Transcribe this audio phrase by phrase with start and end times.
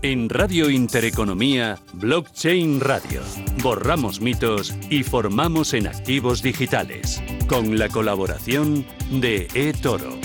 [0.00, 3.20] En Radio Intereconomía, Blockchain Radio.
[3.64, 7.20] Borramos mitos y formamos en activos digitales.
[7.48, 10.16] Con la colaboración de eToro.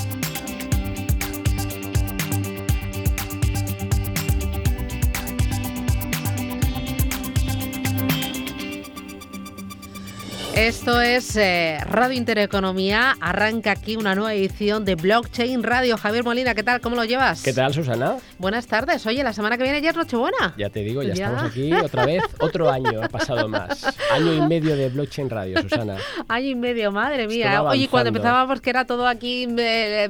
[10.64, 13.18] Esto es eh, Radio Intereconomía.
[13.20, 15.97] Arranca aquí una nueva edición de Blockchain Radio.
[15.97, 16.79] Javier Molina, ¿qué tal?
[16.79, 17.43] ¿Cómo lo llevas?
[17.43, 18.15] ¿Qué tal, Susana?
[18.39, 19.06] Buenas tardes.
[19.06, 20.54] Oye, la semana que viene ya es Nochebuena.
[20.57, 22.23] Ya te digo, ya, estamos aquí otra vez.
[22.39, 23.93] Otro año ha pasado más.
[24.10, 25.97] Año y medio de Blockchain Radio, Susana.
[26.29, 27.61] año y medio, madre mía.
[27.64, 30.09] Oye, cuando empezábamos que era todo aquí eh,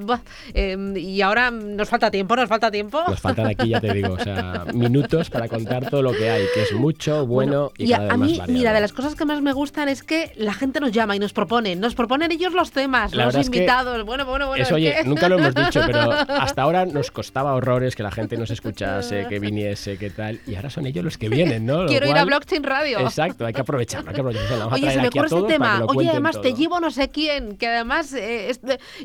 [0.54, 3.02] eh, y ahora nos falta tiempo, nos falta tiempo.
[3.08, 6.46] Nos faltan aquí, ya te digo, o sea, minutos para contar todo lo que hay,
[6.54, 9.26] que es mucho, bueno, y, cada a, vez mí, más mira, de las cosas que
[9.26, 12.54] más me gustan es que la gente nos llama y nos propone, nos proponen ellos
[12.54, 14.04] los temas, los invitados.
[14.06, 14.64] Bueno, bueno, bueno.
[14.64, 18.38] Eso, oye, nunca lo hemos dicho, pero hasta ahora nos costaba horrores que la gente
[18.38, 20.40] nos escuchase, que viniese, que tal.
[20.48, 21.85] Y ahora son ellos los que vienen, ¿no?
[21.85, 23.00] Quiero ir a Blockchain Radio.
[23.00, 24.10] Exacto, hay que aprovecharlo.
[24.10, 24.68] Hay que aprovecharlo.
[24.70, 25.85] oye, se me ocurre este tema.
[25.88, 28.13] Oye, además te llevo no sé quién, que además.
[28.13, 28.54] Eh,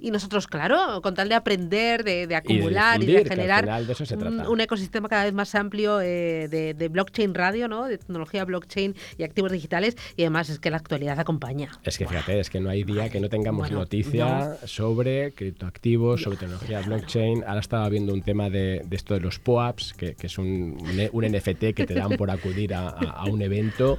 [0.00, 3.68] Y nosotros, claro, con tal de aprender, de, acumular y de, generar
[4.48, 7.86] un, ecosistema cada vez más amplio eh, de, de blockchain radio, ¿no?
[7.86, 9.96] De tecnología blockchain y activos digitales.
[10.16, 11.68] Y además es que la actualidad acompaña.
[11.84, 16.38] Es que fíjate, es que no hay día que no tengamos noticia sobre criptoactivos, sobre
[16.38, 17.44] tecnología blockchain.
[17.46, 20.78] Ahora estaba viendo un tema de, esto de los POAPs, que, es un,
[21.12, 23.98] un, NFT que te dan por acudir a un evento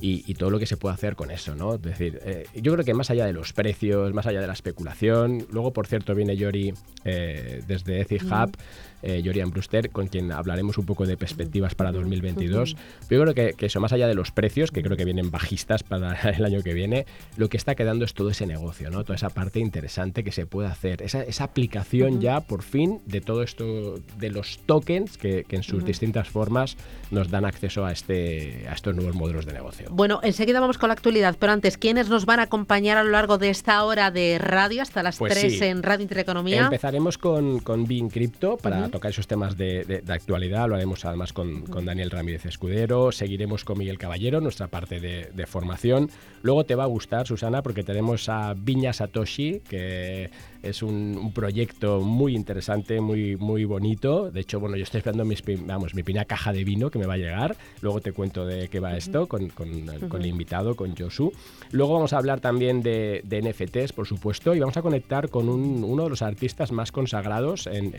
[0.00, 1.74] y, todo lo que se puede hacer con eso, ¿no?
[1.74, 4.52] Es decir, eh, yo creo que más allá de los precios, más allá de la
[4.52, 6.72] especulación, luego, por cierto, viene Yori
[7.04, 8.56] eh, desde Ethic Hub,
[9.02, 12.76] eh, Yorian Brewster, con quien hablaremos un poco de perspectivas para 2022.
[13.08, 15.82] Pero yo creo que, eso, más allá de los precios, que creo que vienen bajistas
[15.82, 19.04] para el año que viene, lo que está quedando es todo ese negocio, ¿no?
[19.04, 23.20] Toda esa parte interesante que se puede hacer, esa, esa aplicación ya, por fin, de
[23.20, 26.76] todo esto, de los tokens que, en sus distintas formas
[27.10, 29.87] nos dan acceso a, este, a estos nuevos modelos de negocio.
[29.90, 33.10] Bueno, enseguida vamos con la actualidad, pero antes, ¿quiénes nos van a acompañar a lo
[33.10, 36.64] largo de esta hora de radio hasta las 3 pues en Radio Intereconomía?
[36.64, 41.64] Empezaremos con, con Bean Crypto para tocar esos temas de, actualidad, lo haremos además con,
[41.84, 46.10] Daniel Ramírez Escudero, seguiremos con Miguel Caballero, nuestra parte de, formación.
[46.42, 50.30] Luego te va a gustar, Susana, porque tenemos a Viña Satoshi, que
[50.62, 54.30] es un, proyecto muy interesante, muy, muy bonito.
[54.30, 57.06] De hecho, bueno, yo estoy esperando mis, vamos, mi primera caja de vino que me
[57.06, 57.56] va a llegar.
[57.80, 61.32] Luego te cuento de qué va esto con, con, el invitado, con Josu.
[61.70, 66.04] Luego vamos a hablar también de, NFTs, por supuesto, y vamos a conectar con uno
[66.04, 67.92] de los artistas más consagrados, en,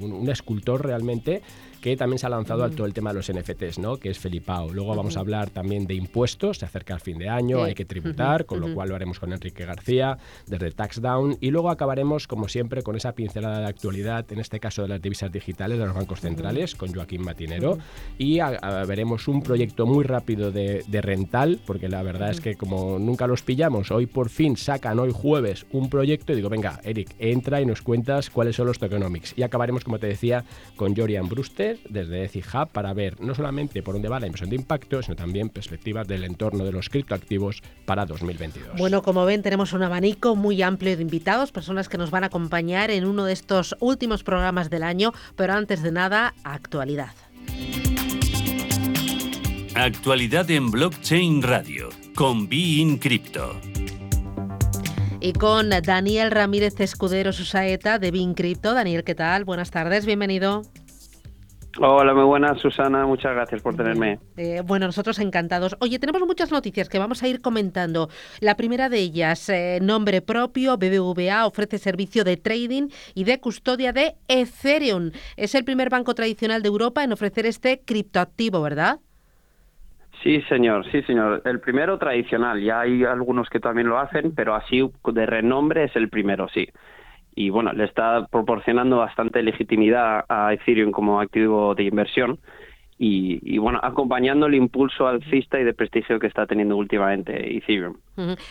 [0.00, 1.42] un, escultor realmente,
[1.80, 3.96] que también se ha lanzado a todo el tema de los NFTs, ¿no?
[3.96, 4.72] que es Felipao.
[4.72, 7.84] Luego vamos a hablar también de impuestos, se acerca el fin de año, hay que
[7.84, 11.38] tributar, con lo cual lo haremos con Enrique García, desde Taxdown.
[11.40, 15.02] Y luego acabaremos, como siempre, con esa pincelada de actualidad, en este caso de las
[15.02, 17.78] divisas digitales de los bancos centrales, con Joaquín Matinero.
[18.18, 18.40] Y
[18.86, 23.42] veremos un proyecto muy rápido de, rental, porque la verdad es que como nunca los
[23.42, 27.66] pillamos, hoy por fin sacan hoy jueves un proyecto y digo, venga, Eric, entra y
[27.66, 29.32] nos cuentas cuáles son los tokenomics.
[29.36, 30.44] Y acabaremos, como te decía,
[30.76, 31.28] con Jorian
[31.70, 35.16] Brewster desde EciHub para ver no solamente por dónde va la inversión de impacto, sino
[35.16, 38.76] también perspectivas del entorno de los criptoactivos para 2022.
[38.78, 42.28] Bueno, como ven, tenemos un abanico muy amplio de invitados, personas que nos van a
[42.28, 47.12] acompañar en uno de estos últimos programas del año, pero antes de nada, actualidad.
[49.74, 53.60] Actualidad en Blockchain Radio con Be Crypto
[55.20, 58.74] y con Daniel Ramírez Escudero Susaeta de Bin Crypto.
[58.74, 59.44] Daniel, ¿qué tal?
[59.44, 60.62] Buenas tardes, bienvenido.
[61.78, 63.06] Hola, muy buenas, Susana.
[63.06, 64.18] Muchas gracias por tenerme.
[64.36, 65.76] Eh, bueno, nosotros encantados.
[65.80, 68.08] Oye, tenemos muchas noticias que vamos a ir comentando.
[68.40, 73.92] La primera de ellas, eh, nombre propio, BBVA ofrece servicio de trading y de custodia
[73.92, 75.12] de Ethereum.
[75.36, 78.98] Es el primer banco tradicional de Europa en ofrecer este criptoactivo, ¿verdad?
[80.24, 81.40] Sí, señor, sí, señor.
[81.44, 82.60] El primero tradicional.
[82.60, 86.68] Ya hay algunos que también lo hacen, pero así de renombre es el primero, sí
[87.34, 92.38] y bueno, le está proporcionando bastante legitimidad a Ethereum como activo de inversión
[93.02, 97.96] y, bueno, acompañando el impulso alcista y de prestigio que está teniendo últimamente Ethereum.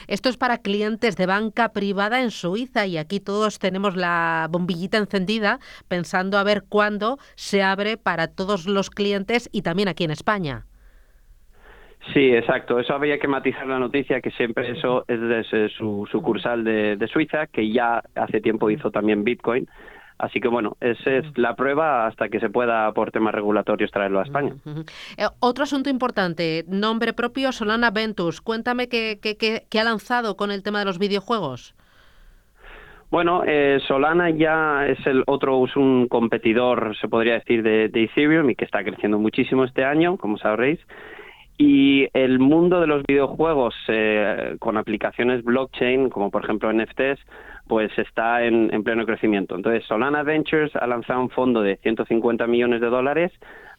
[0.08, 4.98] Esto es para clientes de banca privada en Suiza y aquí todos tenemos la bombillita
[4.98, 10.12] encendida pensando a ver cuándo se abre para todos los clientes y también aquí en
[10.12, 10.66] España.
[12.14, 12.80] Sí, exacto.
[12.80, 17.48] Eso había que matizar la noticia, que siempre eso es desde su sucursal de, Suiza,
[17.48, 19.68] que ya hace tiempo hizo también Bitcoin.
[20.18, 24.20] Así que bueno, esa es la prueba hasta que se pueda, por temas regulatorios, traerlo
[24.20, 24.54] a España.
[25.18, 28.42] Eh, otro asunto importante, nombre propio Solana Ventus.
[28.42, 31.74] Cuéntame qué, qué, qué, ha lanzado con el tema de los videojuegos.
[33.12, 38.50] Bueno, eh, Solana ya es el otro, es un competidor, se podría decir, de, Ethereum
[38.50, 40.80] y que está creciendo muchísimo este año, como sabréis.
[41.62, 47.20] Y el mundo de los videojuegos eh, con aplicaciones blockchain, como por ejemplo NFTs,
[47.68, 49.56] pues está en, pleno crecimiento.
[49.56, 53.34] Entonces, Solana Ventures ha lanzado un fondo de 150 millones de dólares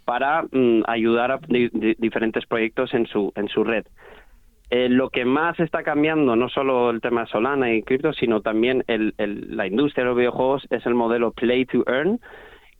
[0.04, 3.86] para mm, ayudar a diferentes proyectos en su, en su red.
[4.68, 8.84] Eh, lo que más está cambiando, no solo el tema Solana y cripto, sino también
[8.86, 12.20] la industria de los videojuegos, es el modelo Play to Earn,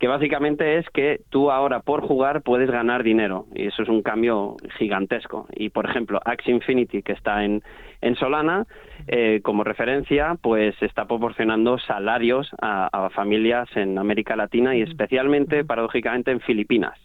[0.00, 4.02] que básicamente es que tú ahora por jugar puedes ganar dinero y eso es un
[4.02, 5.46] cambio gigantesco.
[5.52, 7.62] Y por ejemplo, Axie Infinity, que está en,
[8.00, 8.66] en Solana,
[9.06, 15.66] eh, como referencia, pues está proporcionando salarios a, a familias en América Latina y especialmente,
[15.66, 16.98] paradójicamente, en Filipinas.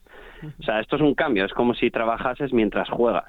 [0.60, 3.26] O sea, esto es un cambio, es como si trabajases mientras juegas.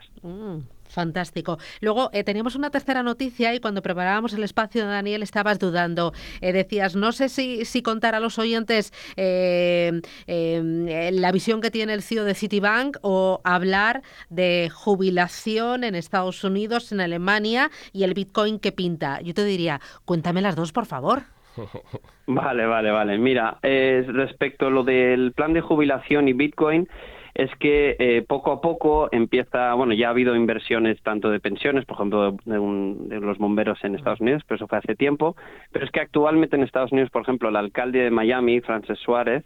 [0.89, 1.59] Fantástico.
[1.81, 6.13] Luego eh, teníamos una tercera noticia y cuando preparábamos el espacio, Daniel, estabas dudando.
[6.41, 11.93] Eh, decías, no sé si, si contar a los oyentes eh, la visión que tiene
[11.95, 18.15] el CEO de Citibank o hablar de jubilación en Estados Unidos, en Alemania y el
[18.15, 19.21] Bitcoin que pinta.
[19.21, 21.23] Yo te diría, cuéntame las dos, por favor.
[22.29, 23.19] Vale, vale, vale.
[23.19, 26.89] Mira, eh, respecto a lo del plan de jubilación y Bitcoin,
[27.37, 31.85] es que eh, poco a poco empieza, bueno, ya ha habido inversiones tanto de pensiones,
[31.85, 35.37] por ejemplo, de, los bomberos en Estados Unidos, pero eso fue hace tiempo,
[35.71, 39.45] pero es que actualmente en Estados Unidos, por ejemplo, el alcalde de Miami, Francis Suárez,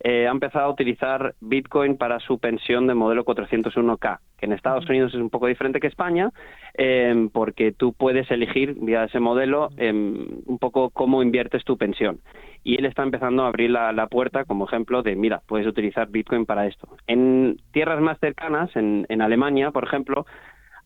[0.00, 4.88] eh, ha empezado a utilizar Bitcoin para su pensión de modelo 401k, que en Estados
[4.88, 6.30] Unidos es un poco diferente que España,
[6.74, 12.20] em, porque tú puedes elegir vía ese modelo em, un poco cómo inviertes tu pensión.
[12.64, 16.46] Y él está empezando a abrir la, puerta como ejemplo de, mira, puedes utilizar Bitcoin
[16.46, 16.88] para esto.
[17.06, 20.26] En tierras más cercanas, en, en Alemania, por ejemplo,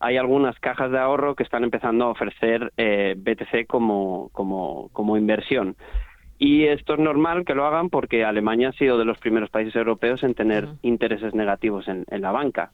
[0.01, 5.15] hay algunas cajas de ahorro que están empezando a ofrecer eh, BTC como, como, como
[5.15, 5.75] inversión.
[6.39, 9.75] Y esto es normal que lo hagan porque Alemania ha sido de los primeros países
[9.75, 12.71] europeos en tener intereses negativos en, la banca.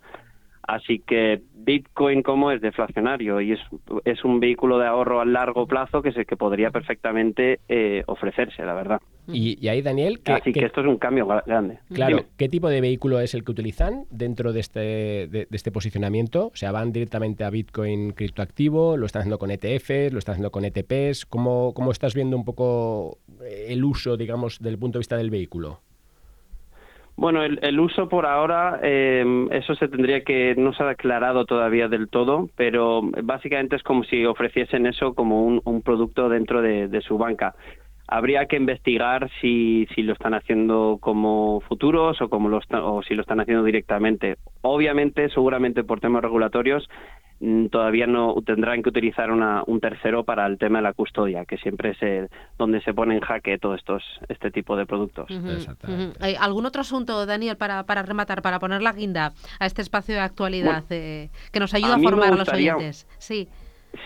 [0.67, 3.59] Así que Bitcoin como es deflacionario y es,
[4.03, 8.63] es un vehículo de ahorro a largo plazo que, sé que podría perfectamente eh, ofrecerse,
[8.65, 9.01] la verdad.
[9.29, 10.21] Y, ahí, Daniel...
[10.25, 11.79] Así que, esto es un cambio grande.
[11.93, 14.79] Claro, ¿qué tipo de vehículo es el que utilizan dentro de este,
[15.27, 16.47] de, este posicionamiento?
[16.47, 18.95] O sea, ¿van directamente a Bitcoin criptoactivo?
[18.95, 20.13] ¿Lo están haciendo con ETFs?
[20.13, 21.25] ¿Lo están haciendo con ETPs?
[21.25, 25.81] ¿Cómo, cómo estás viendo un poco el uso, digamos, del punto de vista del vehículo?
[27.17, 31.87] Bueno, el, uso por ahora, em, eso se tendría que, no se ha aclarado todavía
[31.87, 37.17] del todo, pero básicamente es como si ofreciesen eso como un, producto dentro de, su
[37.17, 37.55] banca
[38.07, 43.15] habría que investigar si, si lo están haciendo como futuros o, como lo o si
[43.15, 44.37] lo están haciendo directamente.
[44.61, 46.87] Obviamente, seguramente por temas regulatorios,
[47.71, 51.57] todavía no tendrán que utilizar una, un tercero para el tema de la custodia, que
[51.57, 55.29] siempre es donde se pone en jaque todo estos, este tipo de productos.
[56.39, 60.21] ¿Algún otro asunto, Daniel, para, para rematar, para poner la guinda a este espacio de
[60.21, 63.07] actualidad eh, que nos ayuda a, formar a los oyentes?
[63.19, 63.47] Sí.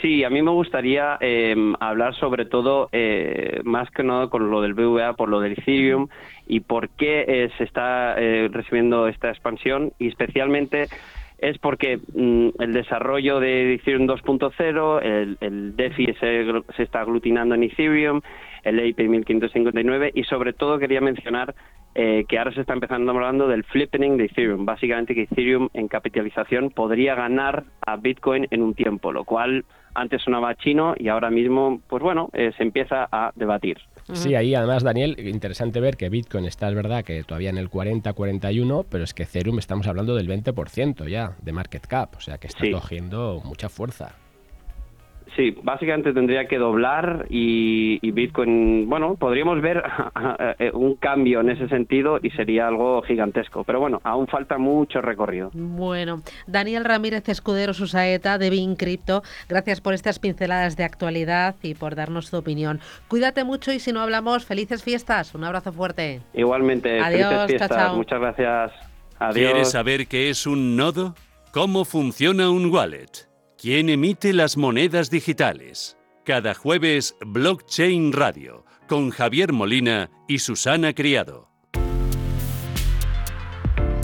[0.01, 4.62] Sí, a mí me gustaría eh, hablar sobre todo, eh, más que nada con lo
[4.62, 6.07] del BVA, por lo del Ethereum
[6.48, 10.88] y por qué eh, se está recibiendo esta expansión y especialmente
[11.41, 16.45] es porque mm, el desarrollo de Ethereum 2.0, el, el, DeFi se,
[16.75, 18.21] se, está aglutinando en Ethereum,
[18.63, 21.55] el EIP 1559 y sobre todo quería mencionar
[21.95, 24.65] eh, que ahora se está empezando hablando del flipping de Ethereum.
[24.65, 30.21] Básicamente que Ethereum en capitalización podría ganar a Bitcoin en un tiempo, lo cual antes
[30.21, 33.79] sonaba chino y ahora mismo, pues bueno, eh, se empieza a debatir.
[34.13, 37.70] Sí, ahí además, Daniel, interesante ver que Bitcoin está, es verdad, que todavía en el
[37.70, 42.38] 40-41, pero es que Ethereum estamos hablando del 20% ya de market cap, o sea
[42.38, 44.15] que está cogiendo mucha fuerza.
[45.35, 49.81] Sí, básicamente tendría que doblar y, Bitcoin, bueno, podríamos ver
[50.59, 53.63] eh, un cambio en ese sentido y sería algo gigantesco.
[53.63, 55.51] Pero bueno, aún falta mucho recorrido.
[55.53, 61.75] Bueno, Daniel Ramírez Escudero Susaeta de Bin Crypto, gracias por estas pinceladas de actualidad y
[61.75, 62.81] por darnos tu opinión.
[63.07, 65.33] Cuídate mucho y si no hablamos, felices fiestas.
[65.33, 66.21] Un abrazo fuerte.
[66.33, 67.95] Igualmente, Adiós, felices fiestas.
[67.95, 68.71] Muchas gracias.
[69.17, 69.51] Adiós.
[69.51, 71.15] ¿Quieres saber qué es un nodo?
[71.51, 73.30] ¿Cómo funciona un wallet?
[73.62, 75.96] ¿Quién emite las monedas digitales?
[76.25, 81.48] Cada jueves, Blockchain Radio, con Javier Molina y Susana Criado.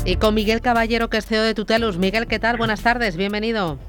[0.05, 1.97] Y con Miguel Caballero, que es CEO de Tutelus.
[1.97, 2.57] Miguel, ¿qué tal?
[2.57, 3.79] Buenas tardes, bienvenido.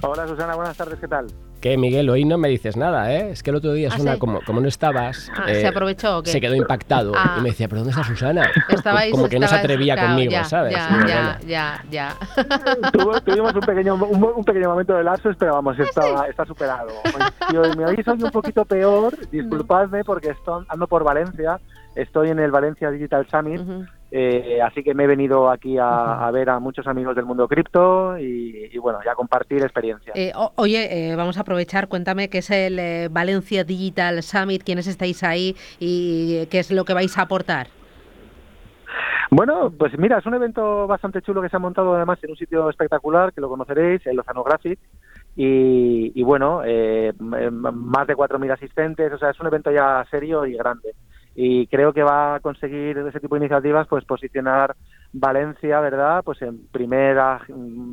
[0.00, 1.26] Hola Susana, buenas tardes, ¿qué tal?
[1.64, 2.10] ¿Qué, Miguel?
[2.10, 3.30] Hoy no me dices nada, ¿eh?
[3.30, 5.30] Es que el otro día ¿Ah, Susana, como, como no estabas...
[5.34, 6.30] Ah, ¿Se eh, aprovechó o qué?
[6.30, 8.50] Se quedó impactado y me decía, ¿pero dónde está Susana?
[9.10, 10.74] como que no se atrevía conmigo, ¿sabes?
[10.74, 12.16] Ya, ya, ya,
[13.24, 16.90] tuvimos un pequeño, un, pequeño momento de lapsus, pero vamos, está, está superado.
[17.48, 21.60] Si me hoy un poquito peor, disculpadme porque estoy, ando por Valencia,
[21.94, 23.62] estoy en el Valencia Digital Summit,
[24.16, 28.16] eh, así que me he venido aquí a, ver a muchos amigos del mundo cripto
[28.16, 30.16] y, bueno, ya compartir experiencias.
[30.16, 35.24] Eh, oye, eh, vamos a aprovechar, cuéntame qué es el Valencia Digital Summit, quiénes estáis
[35.24, 37.66] ahí y qué es lo que vais a aportar.
[39.32, 42.36] Bueno, pues mira, es un evento bastante chulo que se ha montado además en un
[42.36, 44.78] sitio espectacular, que lo conoceréis, el Oceanographic,
[45.34, 46.58] y, y bueno,
[47.18, 50.94] más de 4.000 asistentes, o sea, es un evento ya serio y grande
[51.34, 54.76] y creo que va a conseguir ese tipo de iniciativas pues posicionar
[55.12, 56.22] Valencia, ¿verdad?
[56.24, 57.40] Pues en primera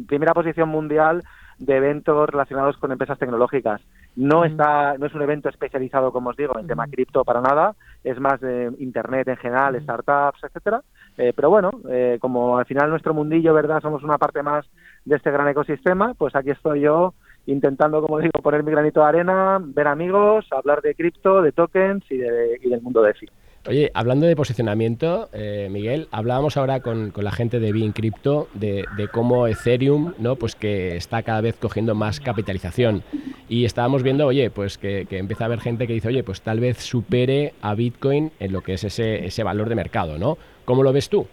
[0.07, 1.23] primera posición mundial
[1.57, 3.81] de eventos relacionados con empresas tecnológicas.
[4.15, 7.75] No está no es un evento especializado, como os digo, en tema cripto para nada,
[8.03, 10.81] es más de internet en general, startups, etcétera.
[11.17, 13.81] Eh, pero bueno, eh, como al final nuestro mundillo, ¿verdad?
[13.81, 14.65] Somos una parte más
[15.05, 17.13] de este gran ecosistema, pues aquí estoy yo
[17.45, 22.03] intentando, como digo, poner mi granito de arena, ver amigos, hablar de cripto, de tokens
[22.09, 23.27] y, de, y del mundo de DeFi.
[23.67, 28.85] Oye, hablando de posicionamiento, eh, Miguel, hablábamos ahora con, la gente de Bean Crypto de,
[29.11, 30.35] cómo Ethereum, ¿no?
[30.35, 33.03] Pues que está cada vez cogiendo más capitalización.
[33.47, 36.59] Y estábamos viendo, oye, pues que, empieza a haber gente que dice, oye, pues tal
[36.59, 40.39] vez supere a Bitcoin en lo que es ese, ese valor de mercado, ¿no?
[40.65, 41.27] ¿Cómo lo ves tú?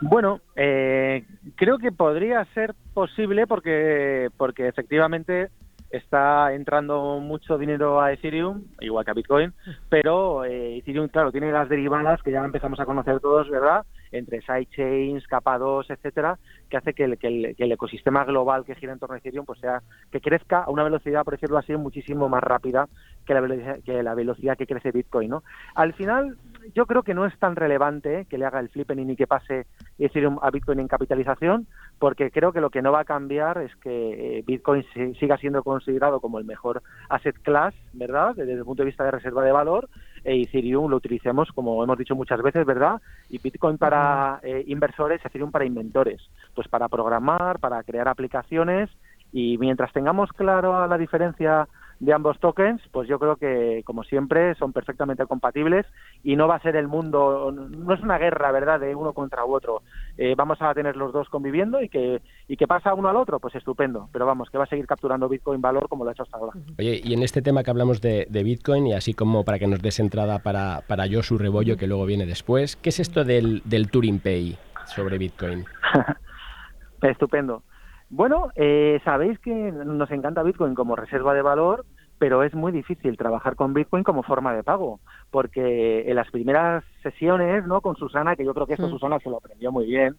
[0.00, 1.24] Bueno, eh,
[1.54, 5.48] creo que podría ser posible porque, porque efectivamente
[5.90, 9.54] está entrando mucho dinero a Ethereum, igual que a Bitcoin,
[9.88, 13.86] pero eh, Ethereum, claro, tiene las derivadas que ya empezamos a conocer todos, ¿verdad?
[14.12, 18.92] Entre sidechains, capa 2, etcétera, que hace que el, que, el, ecosistema global que gira
[18.92, 22.28] en torno a Ethereum pues sea que crezca a una velocidad, por decirlo así, muchísimo
[22.28, 22.88] más rápida
[23.24, 25.42] que la velocidad que, la velocidad que crece Bitcoin, ¿no?
[25.74, 26.36] Al final,
[26.74, 29.66] yo creo que no es tan relevante que le haga el flipping y que pase
[29.98, 31.66] Ethereum a Bitcoin en capitalización,
[31.98, 34.84] porque creo que lo que no va a cambiar es que eh, Bitcoin
[35.18, 38.34] siga siendo considerado como el mejor asset class, ¿verdad?
[38.34, 39.88] Desde el punto de vista de reserva de valor,
[40.26, 43.00] e Ethereum lo utilicemos, como hemos dicho muchas veces, ¿verdad?
[43.30, 46.20] Y Bitcoin para eh, inversores, Ethereum para inventores,
[46.54, 48.90] pues para programar, para crear aplicaciones,
[49.32, 51.68] y mientras tengamos claro la diferencia
[51.98, 55.86] de ambos tokens, pues yo creo que, como siempre, son perfectamente compatibles
[56.22, 59.44] y no va a ser el mundo, no es una guerra, ¿verdad?, de uno contra
[59.44, 59.82] otro.
[60.18, 63.40] Eh, vamos a tener los dos conviviendo y que, y que pasa uno al otro,
[63.40, 64.08] pues estupendo.
[64.12, 66.52] Pero vamos, que va a seguir capturando Bitcoin valor como lo ha hecho hasta ahora.
[66.78, 69.80] Oye, y en este tema que hablamos de, Bitcoin, y así como para que nos
[69.80, 73.62] des entrada para, para yo su rebollo, que luego viene después, ¿qué es esto del,
[73.64, 75.64] del Turing Pay sobre Bitcoin?
[77.02, 77.62] estupendo.
[78.08, 81.84] Bueno, eh, sabéis que nos encanta Bitcoin como reserva de valor,
[82.18, 86.84] pero es muy difícil trabajar con Bitcoin como forma de pago, porque en las primeras
[87.02, 87.80] sesiones, ¿no?
[87.80, 88.90] Con Susana, que yo creo que esto mm.
[88.90, 90.16] Susana se lo aprendió muy bien,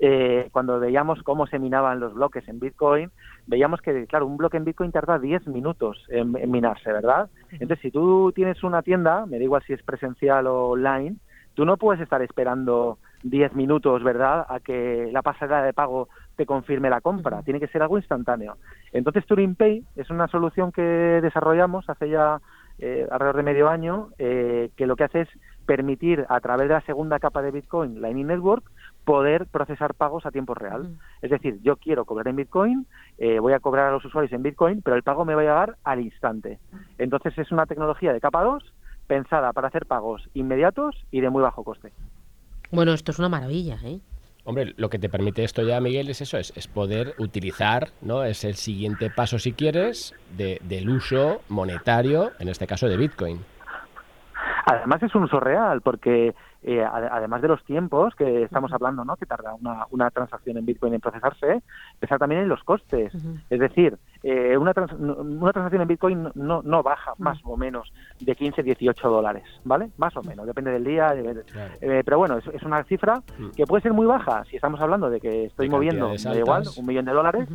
[0.00, 3.10] eh, cuando veíamos cómo se minaban los bloques en Bitcoin,
[3.46, 7.30] veíamos que, claro, un bloque en Bitcoin tarda 10 minutos en, en minarse, ¿verdad?
[7.52, 11.16] Entonces, si tú tienes una tienda, me da igual si es presencial o online,
[11.54, 16.46] tú no puedes estar esperando 10 minutos, ¿verdad?, a que la pasarela de pago te
[16.46, 17.42] confirme la compra.
[17.42, 18.56] Tiene que ser algo instantáneo.
[18.92, 22.40] Entonces, Turing Pay es una solución que desarrollamos hace ya
[22.78, 25.28] eh, alrededor de medio año, eh, que lo que hace es
[25.66, 28.64] permitir, a través de la segunda capa de Bitcoin, Lightning Network,
[29.04, 30.96] poder procesar pagos a tiempo real.
[31.20, 32.86] Es decir, yo quiero cobrar en Bitcoin,
[33.18, 35.44] eh, voy a cobrar a los usuarios en Bitcoin, pero el pago me va a
[35.44, 36.60] llegar al instante.
[36.98, 38.62] Entonces, es una tecnología de capa 2
[39.08, 41.92] pensada para hacer pagos inmediatos y de muy bajo coste.
[42.70, 44.00] Bueno, esto es una maravilla, ¿eh?
[44.44, 48.24] Hombre, lo que te permite esto ya, Miguel, es eso, es, es poder utilizar, ¿no?
[48.24, 53.44] Es el siguiente paso, si quieres, de, del uso monetario, en este caso de Bitcoin.
[54.64, 59.16] Además es un uso real, porque eh, además de los tiempos que estamos hablando, ¿no?
[59.16, 61.62] que tarda una, una transacción en Bitcoin en procesarse,
[61.98, 63.14] pensar también en los costes.
[63.48, 68.34] Es decir, eh, una, una transacción en Bitcoin no, no baja más o menos de
[68.34, 69.90] 15, 18 dólares, ¿vale?
[69.96, 71.14] Más o menos, depende del día.
[71.80, 73.22] Eh, pero bueno, es, una cifra
[73.56, 77.04] que puede ser muy baja si estamos hablando de que estoy moviendo, igual, un millón
[77.04, 77.48] de dólares.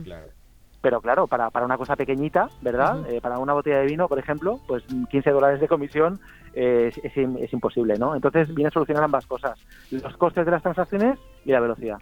[0.81, 3.09] Pero claro, para, para una cosa pequeñita, ¿verdad?
[3.09, 6.19] Eh, para una botella de vino, por ejemplo, pues 15 dólares de comisión
[6.53, 8.15] es, es, imposible, ¿no?
[8.15, 9.57] Entonces viene a solucionar ambas cosas,
[9.91, 11.99] los costes de las transacciones y la velocidad.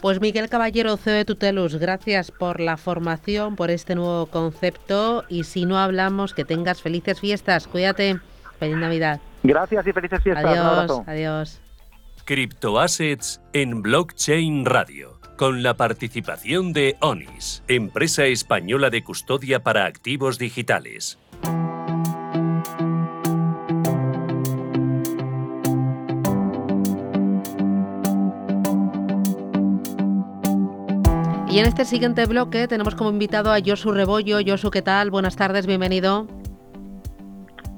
[0.00, 5.44] Pues Miguel Caballero, CEO de Tutelus, gracias por la formación, por este nuevo concepto y
[5.44, 7.66] si no hablamos, que tengas felices fiestas.
[7.66, 8.20] Cuídate.
[8.58, 9.20] Feliz Navidad.
[9.42, 10.44] Gracias y felices fiestas.
[10.44, 11.02] Adiós.
[11.06, 11.60] Adiós.
[12.24, 20.36] Criptoassets en Blockchain Radio con la participación de ONIS, empresa española de custodia para activos
[20.36, 21.16] digitales.
[31.58, 34.38] Y en este siguiente bloque tenemos como invitado a Josu Rebollo.
[34.46, 35.10] Josu, ¿qué tal?
[35.10, 36.28] Buenas tardes, bienvenido.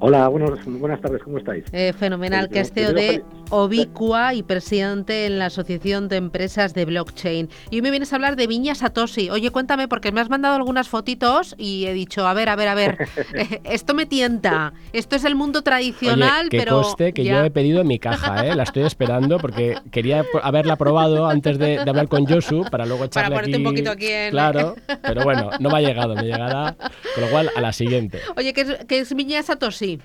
[0.01, 1.65] Hola, buenas tardes, ¿cómo estáis?
[1.73, 6.85] Eh, fenomenal, que es CEO de Obicua y presidente en la Asociación de Empresas de
[6.85, 7.49] Blockchain.
[7.71, 9.29] Y hoy me vienes a hablar de Viña Satoshi.
[9.31, 12.69] Oye, cuéntame, porque me has mandado algunas fotitos y he dicho, a ver, a ver,
[12.69, 14.73] a ver, eh, esto me tienta.
[14.93, 16.83] Esto es el mundo tradicional, que pero.
[16.83, 18.55] Coste que yo he pedido en mi caja, ¿eh?
[18.55, 23.31] La estoy esperando porque quería haberla probado antes de, hablar con Josu para luego echarle
[23.31, 24.31] para ponerte un poquito aquí en...
[24.31, 26.77] Claro, pero bueno, no me ha llegado, me llegará,
[27.15, 28.21] con lo cual a la siguiente.
[28.37, 29.99] Oye, ¿qué es, qué es Viña Satoshi?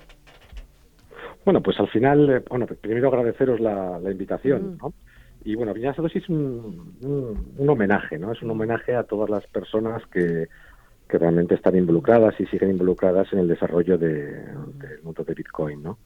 [1.46, 4.78] Bueno, pues al final, eh, bueno, primero agradeceros la, invitación, mm.
[4.78, 4.92] ¿no?
[5.44, 6.96] Y bueno, Viñas es un,
[7.56, 8.32] un, homenaje, ¿no?
[8.32, 10.48] Es un homenaje a todas las personas que,
[11.08, 15.84] que realmente están involucradas y siguen involucradas en el desarrollo de, del mundo de Bitcoin,
[15.84, 15.98] ¿no?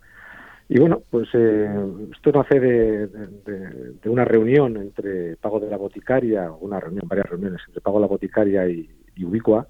[0.68, 1.70] Y bueno, pues eh,
[2.12, 7.62] esto nace de, de, una reunión entre Pago de la Boticaria, una reunión, varias reuniones
[7.66, 9.66] entre Pago de la Boticaria y, y Ubicua,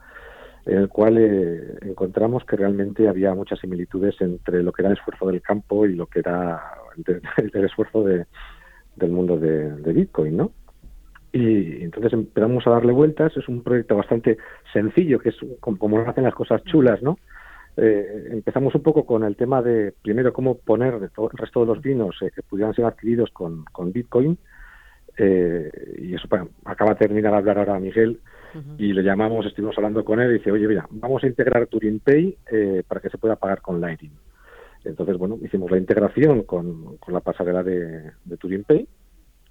[0.66, 4.96] en el cual eh, encontramos que realmente había muchas similitudes entre lo que era el
[4.96, 6.62] esfuerzo del campo y lo que era
[6.96, 8.26] el, esfuerzo de,
[8.96, 10.52] del mundo de, Bitcoin, ¿no?
[11.32, 14.36] Y entonces empezamos a darle vueltas, es un proyecto bastante
[14.72, 17.18] sencillo, que es como, hacen las cosas chulas, ¿no?
[17.76, 21.80] Eh, empezamos un poco con el tema de, primero, cómo poner el resto de los
[21.80, 24.36] vinos eh, que pudieran ser adquiridos con, con Bitcoin,
[25.18, 26.28] y eso
[26.64, 28.20] acaba de terminar de hablar ahora Miguel,
[28.78, 32.00] y le llamamos, estuvimos hablando con él y dice, oye, mira, vamos a integrar Turing
[32.00, 34.12] Pay eh, para que se pueda pagar con Lightning.
[34.84, 38.88] Entonces, bueno, hicimos la integración con, la pasarela de, de Turing Pay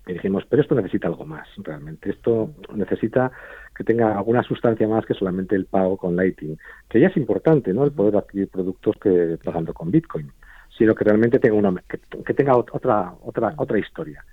[0.07, 2.09] y dijimos, pero esto necesita algo más, realmente.
[2.09, 3.31] Esto necesita
[3.75, 6.57] que tenga alguna sustancia más que solamente el pago con Lightning,
[6.89, 7.83] que ya es importante, ¿no?
[7.83, 10.31] El poder adquirir productos que pagando con Bitcoin,
[10.75, 14.25] sino que realmente tenga una, que tenga otra, otra, otra historia.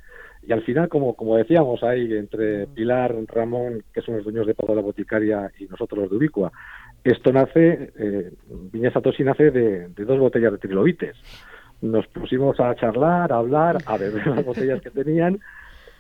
[0.47, 4.55] Y al final, como, como decíamos ahí, entre Pilar, Ramón, que son los dueños de
[4.55, 6.53] Pago la Boticaria, y nosotros los de Ubicua,
[7.03, 8.33] esto nace, eh,
[8.73, 11.17] Viña Satoshi nace de, dos botellas de trilobites.
[11.83, 15.41] Nos pusimos a charlar, a hablar, a beber las botellas que tenían,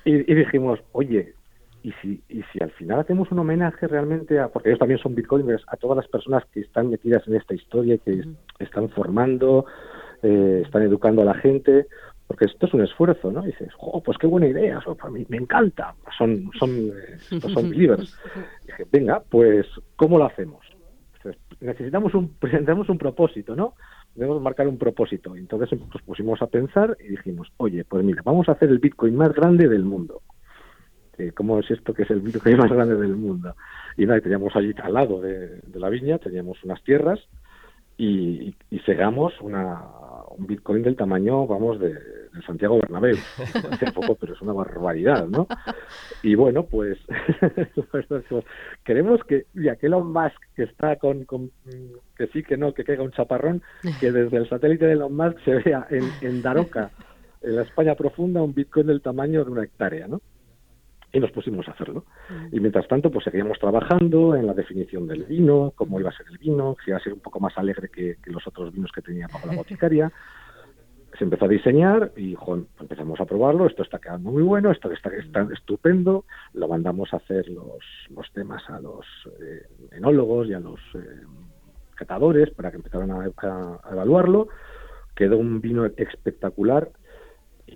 [0.04, 1.34] y, dijimos, oye,
[1.82, 5.16] y si, y si al final hacemos un homenaje realmente a, porque ellos también son
[5.16, 8.22] bitcoiners, a todas las personas que están metidas en esta historia, que
[8.60, 9.66] están formando,
[10.22, 11.86] eh, están educando a la gente,
[12.26, 13.42] porque esto es un esfuerzo, ¿no?
[13.44, 17.40] Y dices, oh, pues qué buena idea, eso para mí me encanta, son, son, eh,
[17.40, 18.16] son believers.
[18.66, 20.66] dije, venga, pues, ¿cómo lo hacemos?
[21.60, 23.74] necesitamos un, presentamos un propósito, ¿no?
[24.14, 25.36] Debemos marcar un propósito.
[25.36, 28.78] Y entonces nos pusimos a pensar y dijimos, oye, pues mira, vamos a hacer el
[28.78, 30.22] Bitcoin más grande del mundo.
[31.34, 33.54] ¿Cómo es esto que es el Bitcoin más grande del mundo?
[33.96, 37.18] Y nada, teníamos allí al lado de, la viña, teníamos unas tierras
[37.96, 39.82] y, y, segamos una,
[40.36, 41.94] un Bitcoin del tamaño, vamos, de,
[42.42, 43.16] Santiago Bernabéu.
[43.70, 45.46] Hace poco, pero es una barbaridad, ¿no?
[46.22, 46.98] Y bueno, pues
[48.84, 51.26] queremos que, ya que Elon Musk, que está con,
[52.16, 53.62] que sí, que no, que caiga un chaparrón,
[54.00, 56.90] que desde el satélite de Elon Musk se vea en, en Daroca,
[57.42, 60.20] en la España profunda, un Bitcoin del tamaño de una hectárea, ¿no?
[61.16, 62.04] y nos pusimos a hacerlo.
[62.52, 66.26] Y mientras tanto, pues seguíamos trabajando en la definición del vino, cómo iba a ser
[66.30, 69.00] el vino, si iba a ser un poco más alegre que, los otros vinos que
[69.00, 70.12] tenía bajo la boticaria.
[71.18, 72.36] Se empezó a diseñar y
[72.78, 77.16] empezamos a probarlo, esto está quedando muy bueno, esto está, está estupendo, lo mandamos a
[77.16, 79.06] hacer los, los temas a los
[79.40, 81.22] eh, enólogos y a los eh,
[81.94, 84.48] catadores para que empezaran a, a evaluarlo.
[85.14, 86.90] Quedó un vino espectacular,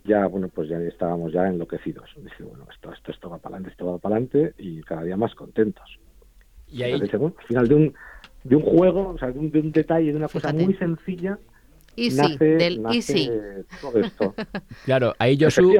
[0.04, 2.10] ya, bueno, pues ya estábamos ya enloquecidos.
[2.16, 5.16] Dice, bueno, esto, esto, esto va para adelante, esto va para adelante y cada día
[5.16, 5.98] más contentos.
[6.68, 6.92] Y ahí...
[6.92, 7.08] al
[7.48, 7.94] final de un,
[8.44, 11.38] de un juego, o sea, de un, de un detalle, de una cosa muy sencilla,
[11.96, 13.30] Easy, del Easy.
[13.80, 14.34] Todo esto.
[14.84, 15.72] Claro, ahí Josu.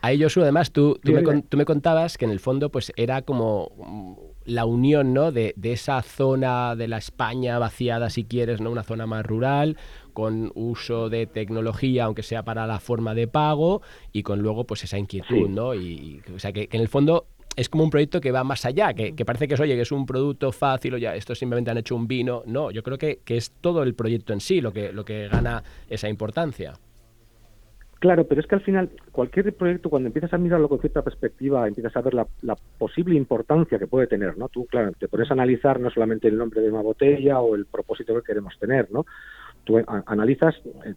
[0.00, 3.22] Ahí Josu, además, tú, tú, me, tú, me, contabas que en el fondo pues era
[3.22, 5.30] como la unión ¿no?
[5.30, 8.70] de, de, esa zona de la España vaciada, si quieres, ¿no?
[8.70, 9.76] una zona más rural,
[10.12, 13.82] con uso de tecnología, aunque sea para la forma de pago,
[14.12, 15.74] y con luego pues esa inquietud, ¿no?
[15.74, 18.94] Y, o sea, que, en el fondo es como un proyecto que va más allá,
[18.94, 21.78] que, parece que es, oye, que es un producto fácil o ya, esto simplemente han
[21.78, 22.44] hecho un vino.
[22.46, 25.26] No, yo creo que, que es todo el proyecto en sí lo que, lo que
[25.26, 26.74] gana esa importancia.
[27.98, 31.66] Claro, pero es que al final cualquier proyecto cuando empiezas a mirarlo con cierta perspectiva,
[31.66, 32.26] empiezas a ver la,
[32.78, 34.48] posible importancia que puede tener, ¿no?
[34.48, 37.66] Tú, claro, te pones a analizar no solamente el nombre de una botella o el
[37.66, 39.04] propósito que queremos tener, ¿no?
[39.64, 40.54] tú analizas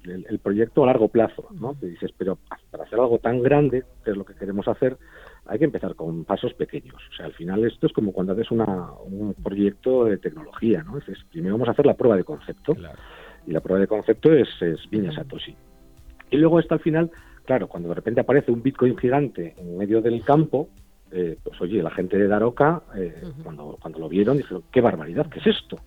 [0.08, 1.76] el, proyecto a largo plazo, ¿no?
[1.76, 2.38] Te dices, pero
[2.70, 4.96] para hacer algo tan grande, que es lo que queremos hacer,
[5.46, 6.96] hay que empezar con pasos pequeños.
[7.12, 10.98] O sea, al final esto es como cuando haces una, un proyecto de tecnología, ¿no?
[10.98, 12.76] Es, primero vamos a hacer la prueba de concepto.
[13.48, 15.56] Y la prueba de concepto es, es Viña Satoshi.
[16.30, 17.12] Y luego está al final,
[17.46, 20.70] claro, cuando de repente aparece un Bitcoin gigante en medio del campo,
[21.12, 25.28] eh, pues oye, la gente de Daroca, eh, cuando, cuando lo vieron, dijeron, qué barbaridad,
[25.30, 25.78] ¿qué es esto?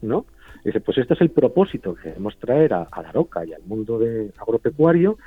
[0.00, 0.26] ¿No?
[0.64, 3.98] dice, pues este es el propósito que queremos traer a, a Daroca y al mundo
[3.98, 5.18] de agropecuario,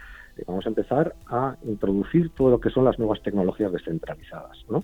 [0.48, 4.84] vamos a empezar a introducir todo lo que son las nuevas tecnologías descentralizadas, ¿no?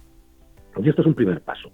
[0.77, 1.69] Y esto es un primer paso.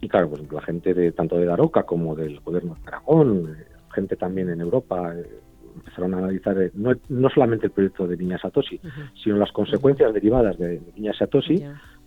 [0.00, 3.64] Y claro, pues la gente de tanto de Daroca como del gobierno de Aragón, eh,
[3.92, 5.40] gente también en Europa, eh,
[5.74, 8.80] empezaron a analizar eh, no, no, solamente el proyecto de Viña Satoshi,
[9.22, 11.64] sino las consecuencias derivadas de, Viña Satoshi,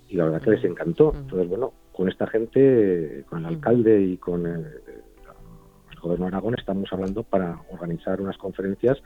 [0.10, 1.14] y la verdad que les encantó.
[1.16, 6.56] Entonces, bueno, con esta gente, con el alcalde y con el, el gobierno de Aragón,
[6.58, 9.02] estamos hablando para organizar unas conferencias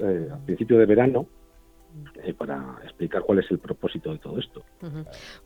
[0.00, 1.26] eh, a principio de verano
[2.24, 4.64] eh, para explicar cuál es el propósito de todo esto.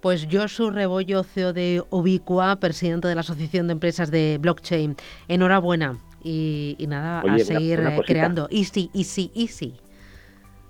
[0.00, 4.96] Pues Josu Rebollo, CEO de Ubicua, presidente de la Asociación de Empresas de Blockchain.
[5.28, 8.48] Enhorabuena y, nada, a seguir eh, creando.
[8.50, 9.74] Easy, easy, easy.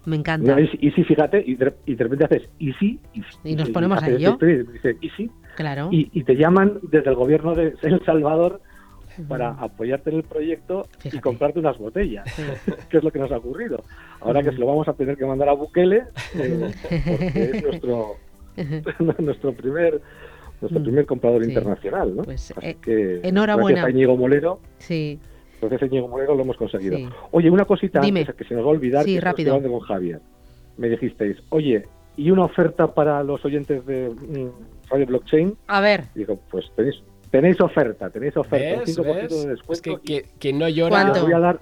[0.04, 0.60] Me encanta.
[0.60, 2.98] y easy, fíjate, y de, repente haces easy,
[3.44, 4.38] y nos ponemos a ello.
[4.40, 5.90] Dice easy, claro.
[5.92, 8.60] Y, y, te llaman desde el gobierno de El Salvador
[9.26, 12.24] para apoyarte en el proyecto y comprarte unas botellas,
[12.90, 13.82] que es lo que nos ha ocurrido.
[14.20, 16.04] Ahora que se lo vamos a tener que mandar a Bukele,
[16.34, 18.16] eh, porque es nuestro,
[19.18, 20.00] nuestro primer
[20.60, 22.22] nuestro primer comprador internacional, ¿no?
[22.24, 23.82] Pues, Así eh, que enhorabuena.
[23.82, 24.60] Gracias a Íñigo Molero.
[24.78, 25.20] Sí.
[25.60, 26.98] Gracias a Íñigo Molero lo hemos conseguido.
[27.30, 29.60] Oye, una cosita antes, que se nos va a olvidar, sí, que rápido.
[29.60, 30.20] con Javier.
[30.76, 31.84] Me dijisteis, oye,
[32.16, 35.56] ¿y una oferta para los oyentes de mm, Radio Blockchain?
[35.68, 36.04] A ver.
[36.14, 40.00] Digo, pues tenéis Tenéis oferta, tenéis oferta, un 5% de descuento.
[40.02, 41.10] que, que, no llora.
[41.12, 41.60] Os voy a dar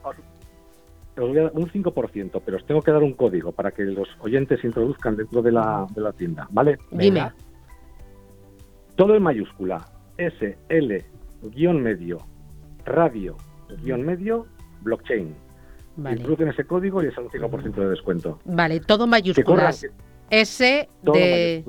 [1.55, 5.17] un 5%, pero os tengo que dar un código para que los oyentes se introduzcan
[5.17, 6.79] dentro de la, de la tienda, ¿vale?
[6.91, 7.33] Dime.
[8.97, 9.85] Todo en mayúscula.
[10.19, 11.05] S, L,
[11.43, 12.19] guion medio,
[12.85, 13.37] radio,
[13.83, 14.47] guion medio,
[14.83, 15.35] blockchain.
[15.97, 16.17] Vale.
[16.17, 18.39] Introducen ese código y es un 5% de descuento.
[18.45, 19.87] Vale, todo mayúsculas.
[20.31, 21.65] S de...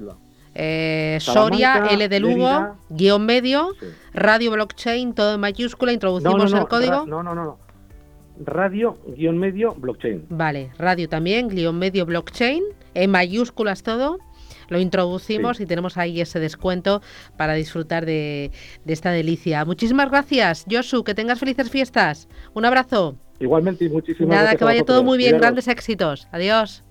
[0.60, 3.76] Eh, Soria, L de Lugo, guion medio,
[4.12, 7.06] radio blockchain, todo en mayúscula, introducimos el código.
[7.06, 7.60] no, no, no.
[8.43, 10.26] Radio, guion medio, blockchain.
[10.30, 12.63] Vale, radio también, guion medio, blockchain,
[12.96, 14.17] en mayúsculas todo.
[14.70, 17.04] Lo introducimos y tenemos ahí ese descuento
[17.38, 18.52] para disfrutar de,
[18.88, 19.63] esta delicia.
[19.63, 22.28] Muchísimas gracias, Josu, que tengas felices fiestas.
[22.56, 23.15] Un abrazo.
[23.39, 26.28] Igualmente y muchísimas Nada, que vaya todo muy bien, grandes éxitos.
[26.32, 26.84] Adiós.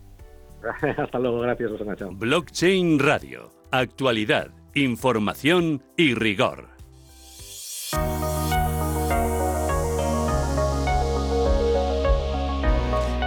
[0.97, 1.97] Hasta luego, gracias, Rosana.
[2.13, 6.76] Blockchain Radio actualidad, información y rigor.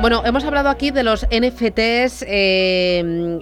[0.01, 2.99] Bueno, hemos hablado aquí de los NFTs eh,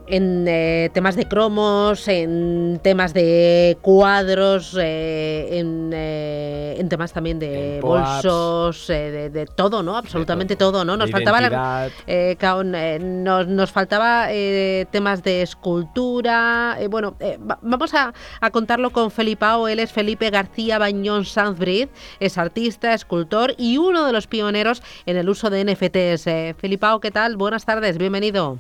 [0.08, 8.88] en eh, temas de cromos, en temas de cuadros, eh, en, temas también de bolsos,
[8.88, 9.98] de, todo, ¿no?
[9.98, 10.98] Absolutamente todo, ¿no?
[10.98, 11.52] Nos faltaba, nos,
[13.48, 14.30] nos, faltaba
[14.90, 16.78] temas de escultura.
[16.90, 17.18] bueno,
[17.62, 18.14] vamos a,
[18.52, 19.68] contarlo con Felipao.
[19.68, 21.90] Él es Felipe García Bañón Sanzbrid,
[22.20, 26.47] es artista, escultor y uno de los pioneros en el uso de NFTs.
[26.56, 27.38] Felipao, ¿qué tal?
[27.38, 28.60] Buenas tardes, bienvenido.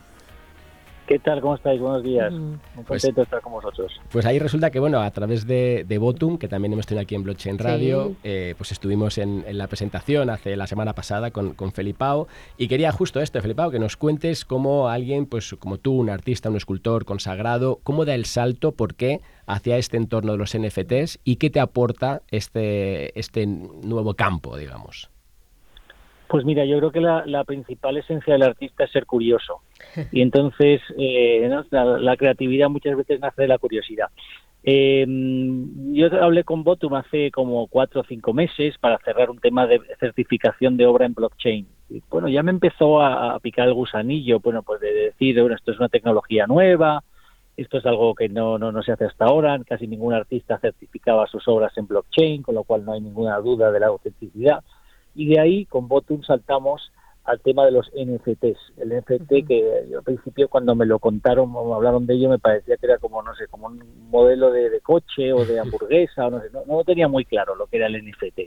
[1.07, 1.39] ¿Qué tal?
[1.39, 1.79] ¿Cómo estáis?
[1.79, 2.33] Buenos días.
[2.33, 2.49] Mm.
[2.75, 3.93] Muy pues contento de estar con vosotros.
[4.11, 7.15] Pues ahí resulta que, bueno, a través de, de Botum, que también hemos tenido aquí
[7.15, 11.71] en Blockchain Radio, eh, pues estuvimos en, la presentación hace la semana pasada con, con
[11.71, 16.09] Felipao y quería justo esto, Felipao, que nos cuentes cómo alguien, pues como tú, un
[16.09, 20.57] artista, un escultor consagrado, cómo da el salto, por qué hacia este entorno de los
[20.57, 25.09] NFTs y qué te aporta este, este nuevo campo, digamos.
[26.27, 29.61] Pues mira, yo creo que la, principal esencia del artista es ser curioso.
[30.11, 34.07] Y entonces eh, la, creatividad muchas veces nace de la curiosidad.
[34.63, 39.65] Eh, yo hablé con Botum hace como cuatro o cinco meses para cerrar un tema
[39.65, 41.67] de certificación de obra en blockchain.
[41.89, 45.71] Y bueno, ya me empezó a, picar el gusanillo, bueno, pues de decir, bueno, esto
[45.71, 47.03] es una tecnología nueva,
[47.55, 51.27] esto es algo que no, no, no se hace hasta ahora, casi ningún artista certificaba
[51.27, 54.63] sus obras en blockchain, con lo cual no hay ninguna duda de la autenticidad.
[55.17, 56.91] Y de ahí con Botum saltamos
[57.23, 58.73] al tema de los NFTs.
[58.77, 62.37] El NFT que yo al principio cuando me lo contaron o hablaron de ello me
[62.37, 66.29] parecía que era como, no sé, como un modelo de, coche o de hamburguesa, o
[66.29, 68.41] no sé, no, no, tenía muy claro lo que era el NFT.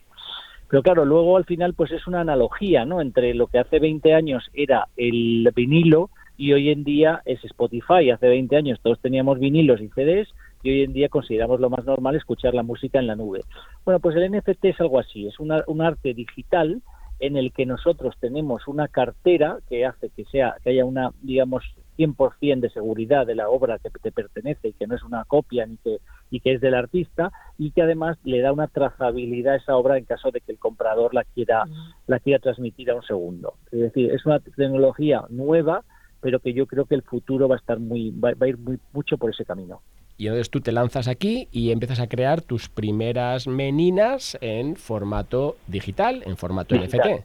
[0.69, 3.01] Pero claro, luego al final pues es una analogía, ¿no?
[3.01, 8.11] Entre lo que hace 20 años era el vinilo y hoy en día es Spotify.
[8.11, 10.29] Hace 20 años todos teníamos vinilos y CDs
[10.63, 13.41] y hoy en día consideramos lo más normal escuchar la música en la nube.
[13.85, 16.83] Bueno, pues el NFT es algo así, es un arte digital
[17.21, 21.63] en el que nosotros tenemos una cartera que hace que sea que haya una digamos
[21.99, 25.67] 100% de seguridad de la obra que te pertenece y que no es una copia
[25.67, 25.99] ni que
[26.31, 29.99] y que es del artista y que además le da una trazabilidad a esa obra
[29.99, 31.65] en caso de que el comprador la quiera
[32.07, 33.55] la quiera transmitir a un segundo.
[33.71, 35.85] Es decir, es una tecnología nueva,
[36.23, 38.79] pero que yo creo que el futuro va a estar muy va, a ir muy
[38.95, 39.83] mucho por ese camino.
[40.21, 45.57] Y entonces tú te lanzas aquí y empiezas a crear tus primeras meninas en formato
[45.67, 47.25] digital, en formato NFT.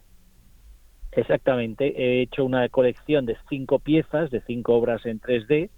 [1.11, 1.93] Exactamente.
[2.01, 5.71] He hecho una colección de cinco piezas, de cinco obras en 3D.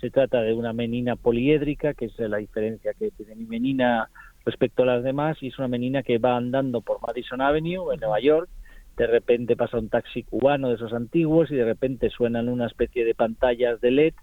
[0.00, 4.10] Se trata de una menina poliédrica, que es la diferencia que tiene mi menina
[4.44, 8.00] respecto a las demás, y es una menina que va andando por Madison Avenue en
[8.00, 8.48] Nueva York.
[8.96, 13.04] De repente pasa un taxi cubano de esos antiguos y de repente suenan una especie
[13.04, 14.14] de pantallas de LED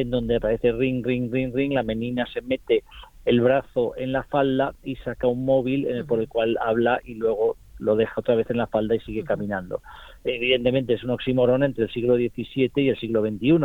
[0.00, 2.84] en donde aparece ring, ring, ring, ring, la menina se mete
[3.24, 7.00] el brazo en la falda y saca un móvil en el, por el cual habla
[7.04, 9.82] y luego lo deja otra vez en la falda y sigue caminando.
[10.24, 13.58] Evidentemente es un oxímoron entre el siglo XVII y el siglo XXI,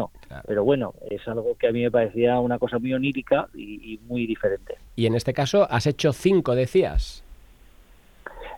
[0.45, 3.97] pero bueno, es algo que a mí me parecía una cosa muy onírica y, y
[3.99, 4.75] muy diferente.
[4.95, 7.23] Y en este caso has hecho cinco, decías.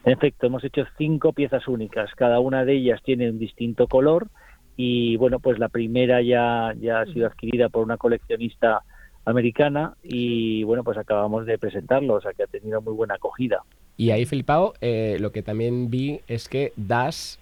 [0.04, 2.12] En efecto, hemos hecho cinco piezas únicas.
[2.16, 4.28] Cada una de ellas tiene un distinto color
[4.78, 8.82] y bueno, pues la primera ya, ya ha sido adquirida por una coleccionista
[9.26, 13.64] americana y bueno, pues acabamos de presentarlo, o sea que ha tenido muy buena acogida.
[13.98, 17.40] Y ahí, Filipao, eh, lo que también vi es que das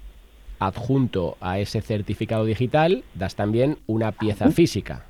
[0.60, 5.06] adjunto a ese certificado digital, das también una pieza física.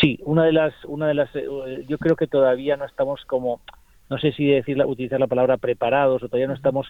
[0.00, 3.60] Sí, una de las, una de las, eh, yo creo que todavía no estamos como,
[4.08, 6.86] no sé si decir, utilizar la palabra preparados o todavía no estamos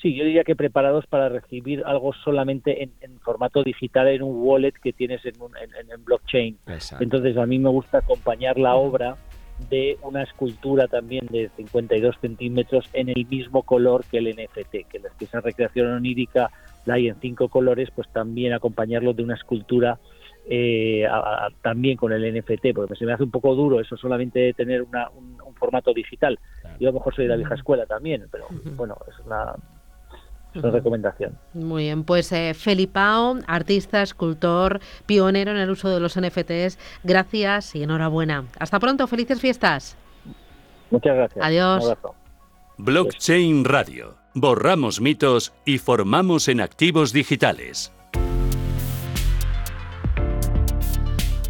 [0.00, 4.72] Sí, yo diría que preparados para recibir algo solamente en, formato digital en un wallet
[4.72, 6.56] que tienes en, en, blockchain.
[7.00, 9.16] Entonces a mí me gusta acompañar la obra
[9.70, 15.02] de una escultura también de 52 centímetros en el mismo color que el NFT, que,
[15.18, 16.50] que esa recreación onírica
[16.86, 19.98] la hay en cinco colores, pues también acompañarlo de una escultura
[20.48, 21.06] eh,
[21.60, 24.88] también con el NFT, porque se me hace un poco duro eso solamente tener un,
[25.56, 26.38] formato digital.
[26.78, 29.56] Yo a lo mejor soy de la vieja escuela también, pero bueno, es una
[30.62, 31.38] recomendación.
[31.54, 37.74] Muy bien, pues eh, Felipao, artista, escultor, pionero en el uso de los NFTs, gracias
[37.74, 38.44] y enhorabuena.
[38.58, 39.96] Hasta pronto, felices fiestas.
[40.90, 41.44] Muchas gracias.
[41.44, 41.94] Adiós.
[42.78, 44.16] Blockchain Radio.
[44.34, 47.92] Borramos mitos y formamos en activos digitales.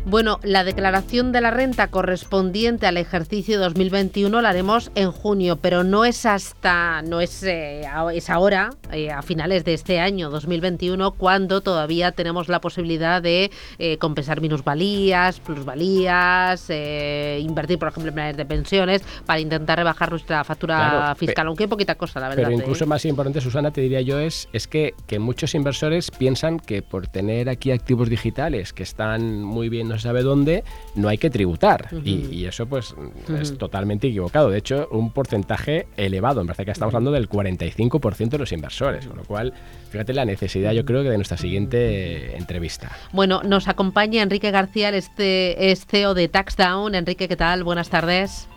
[0.08, 5.84] Bueno, la declaración de la renta correspondiente al ejercicio 2021 la haremos en junio, pero
[5.84, 7.82] no es hasta, no es, eh,
[8.14, 13.50] es ahora, eh, a finales de este año 2021, cuando todavía tenemos la posibilidad de
[13.78, 20.42] eh, compensar minusvalías, plusvalías, invertir, por ejemplo, en planes de pensiones, para intentar rebajar nuestra
[20.42, 22.44] factura fiscal, aunque hay poquita cosa, la verdad.
[22.44, 26.60] Pero incluso más importante, Susana, te diría yo, es, es que, que muchos inversores piensan
[26.60, 31.30] que por tener aquí activos digitales que están muy bien sabe dónde, no hay que
[31.30, 31.88] tributar.
[32.04, 32.94] y, eso pues
[33.40, 34.50] es totalmente equivocado.
[34.50, 36.42] De hecho, un porcentaje elevado.
[36.42, 39.06] Me parece que estamos hablando del 45% de los inversores.
[39.06, 39.52] Con lo cual,
[39.90, 42.90] fíjate la necesidad yo creo que de nuestra siguiente entrevista.
[43.12, 46.94] Bueno, nos acompaña Enrique García, este es CEO de TaxDown.
[46.94, 47.64] Enrique, ¿qué tal?
[47.64, 48.48] Buenas tardes.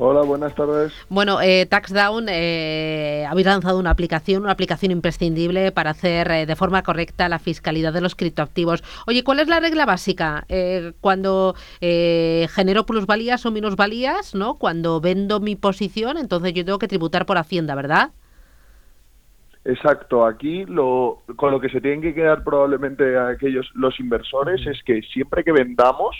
[0.00, 0.92] Hola, buenas tardes.
[1.08, 6.54] Bueno, eh, TaxDown, eh, habéis lanzado una aplicación, una aplicación imprescindible para hacer eh, de
[6.54, 8.84] forma correcta la fiscalidad de los criptoactivos.
[9.08, 10.44] Oye, ¿cuál es la regla básica?
[10.48, 14.54] Eh, cuando genero plusvalías o minusvalías, ¿no?
[14.54, 18.10] Cuando vendo mi posición, entonces yo tengo que tributar por Hacienda, ¿verdad?
[19.64, 24.80] Exacto, aquí lo, con lo que se tienen que quedar probablemente aquellos los inversores es
[24.84, 26.16] que siempre que vendamos,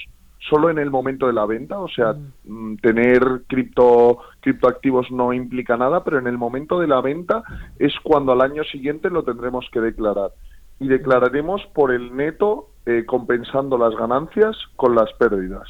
[0.48, 5.76] solo en el momento de la venta, o sea, mm, tener cripto, criptoactivos no implica
[5.76, 7.42] nada, pero en el momento de la venta
[7.78, 10.32] es cuando al año siguiente lo tendremos que declarar.
[10.80, 15.68] Y declararemos por el neto eh, compensando las ganancias con las pérdidas.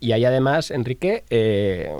[0.00, 1.90] Y hay además, Enrique, eh,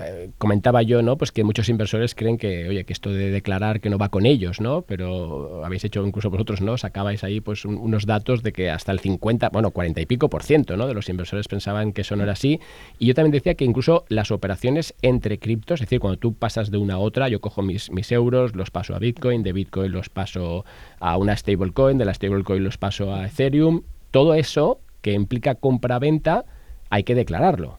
[0.00, 1.16] eh, comentaba yo, ¿no?
[1.16, 4.26] Pues que muchos inversores creen que, oye, que esto de declarar que no va con
[4.26, 4.82] ellos, ¿no?
[4.82, 6.78] Pero habéis hecho incluso vosotros, ¿no?
[6.78, 10.42] Sacabais ahí pues unos datos de que hasta el 50, bueno, 40 y pico por
[10.42, 10.86] ciento, ¿no?
[10.86, 12.60] De los inversores pensaban que eso no era así.
[12.98, 16.70] Y yo también decía que incluso las operaciones entre criptos, es decir, cuando tú pasas
[16.70, 19.92] de una a otra, yo cojo mis, mis euros, los paso a Bitcoin, de Bitcoin
[19.92, 20.64] los paso
[21.00, 26.44] a una stablecoin, de la stablecoin los paso a Ethereum, todo eso que implica compra-venta,
[26.90, 27.78] hay que declararlo.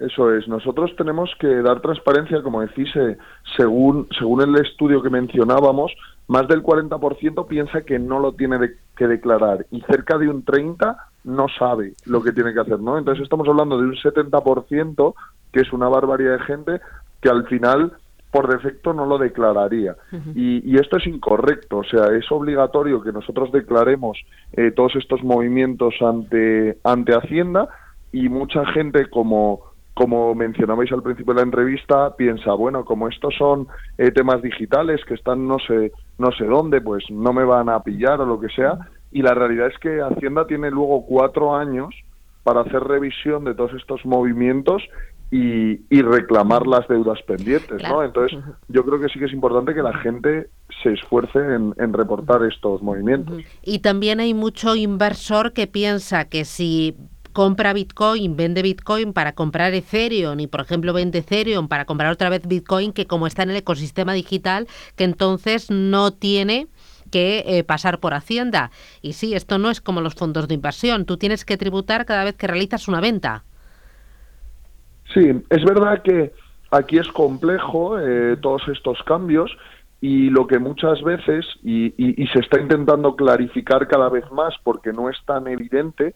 [0.00, 3.18] Eso es, nosotros tenemos que dar transparencia, como decís, eh,
[3.56, 5.92] según, según el estudio que mencionábamos,
[6.26, 8.58] más del 40% piensa que no lo tiene
[8.96, 12.96] que declarar y cerca de un 30% no sabe lo que tiene que hacer, ¿no?
[12.96, 15.14] Entonces estamos hablando de un 70%,
[15.52, 16.80] que es una barbaridad de gente,
[17.20, 17.92] que al final
[18.30, 19.96] por defecto no lo declararía.
[20.34, 24.18] y, esto es incorrecto, o sea, es obligatorio que nosotros declaremos
[24.52, 27.68] eh, todos estos movimientos ante, ante Hacienda
[28.12, 29.69] y mucha gente como
[30.00, 34.98] como mencionabais al principio de la entrevista, piensa, bueno, como estos son eh, temas digitales
[35.06, 38.40] que están no sé, no sé dónde, pues no me van a pillar o lo
[38.40, 38.78] que sea.
[39.12, 41.94] Y la realidad es que Hacienda tiene luego cuatro años
[42.44, 44.82] para hacer revisión de todos estos movimientos
[45.30, 48.02] y, y reclamar las deudas pendientes, ¿no?
[48.02, 50.48] Entonces, yo creo que sí que es importante que la gente
[50.82, 53.42] se esfuerce en, en, reportar estos movimientos.
[53.62, 56.96] Y también hay mucho inversor que piensa que si
[57.32, 62.28] compra Bitcoin, vende Bitcoin para comprar Ethereum y, por ejemplo, vende Ethereum para comprar otra
[62.28, 64.66] vez Bitcoin, que como está en el ecosistema digital,
[64.96, 66.68] que entonces no tiene
[67.10, 68.70] que eh, pasar por Hacienda.
[69.02, 71.04] Y sí, esto no es como los fondos de inversión.
[71.04, 73.44] Tú tienes que tributar cada vez que realizas una venta.
[75.12, 76.32] Sí, es verdad que
[76.70, 79.50] aquí es complejo eh, todos estos cambios
[80.00, 84.94] y lo que muchas veces, y, y, se está intentando clarificar cada vez más porque
[84.94, 86.14] no es tan evidente,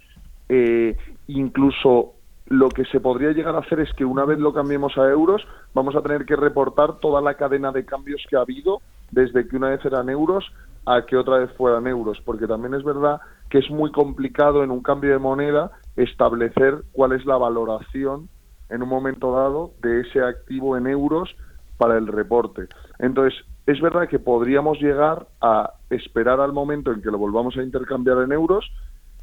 [0.49, 0.97] eh,
[1.29, 2.15] incluso
[2.47, 5.47] lo que se podría llegar a hacer es que una vez lo cambiemos a euros,
[5.73, 8.81] vamos a tener que reportar toda la cadena de cambios que ha habido
[9.11, 10.45] desde que una vez eran euros
[10.87, 14.71] a que otra vez fueran euros, porque también es verdad que es muy complicado en
[14.71, 18.29] un cambio de moneda establecer cuál es la valoración
[18.69, 21.35] en un momento dado de ese activo en euros
[21.79, 22.67] para el reporte.
[22.99, 27.63] Entonces, es verdad que podríamos llegar a esperar al momento en que lo volvamos a
[27.63, 28.71] intercambiar en euros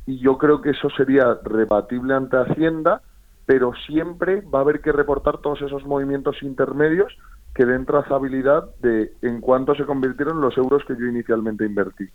[0.06, 3.02] y yo creo que eso sería rebatible ante Hacienda,
[3.46, 7.14] pero siempre va a haber que reportar todos esos movimientos intermedios
[7.54, 12.06] que den trazabilidad de en cuánto se convirtieron los euros que yo inicialmente invertí.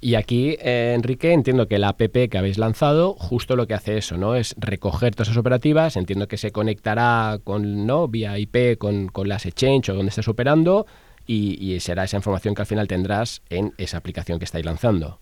[0.00, 3.96] Y aquí, eh, Enrique, entiendo que la app que habéis lanzado justo lo que hace
[3.96, 4.34] eso, ¿no?
[4.34, 8.06] Es recoger todas esas operativas, entiendo que se conectará con, ¿no?
[8.06, 10.86] Vía IP con, con las exchange o donde estés operando
[11.26, 15.18] y, y será esa información que al final tendrás en esa aplicación que estáis lanzando.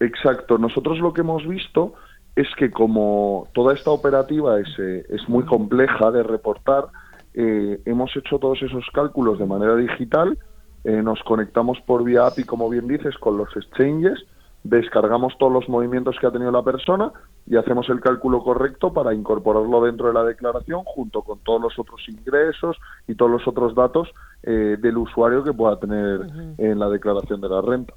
[0.00, 0.58] Exacto.
[0.58, 1.94] Nosotros lo que hemos visto
[2.36, 6.86] es que como toda esta operativa es, eh, es muy compleja de reportar,
[7.34, 10.38] eh, hemos hecho todos esos cálculos de manera digital,
[10.84, 14.24] eh, nos conectamos por vía API, como bien dices, con los exchanges,
[14.64, 17.12] descargamos todos los movimientos que ha tenido la persona
[17.46, 21.78] y hacemos el cálculo correcto para incorporarlo dentro de la declaración junto con todos los
[21.78, 22.76] otros ingresos
[23.06, 24.08] y todos los otros datos
[24.42, 26.20] eh, del usuario que pueda tener
[26.58, 27.94] en la declaración de la renta.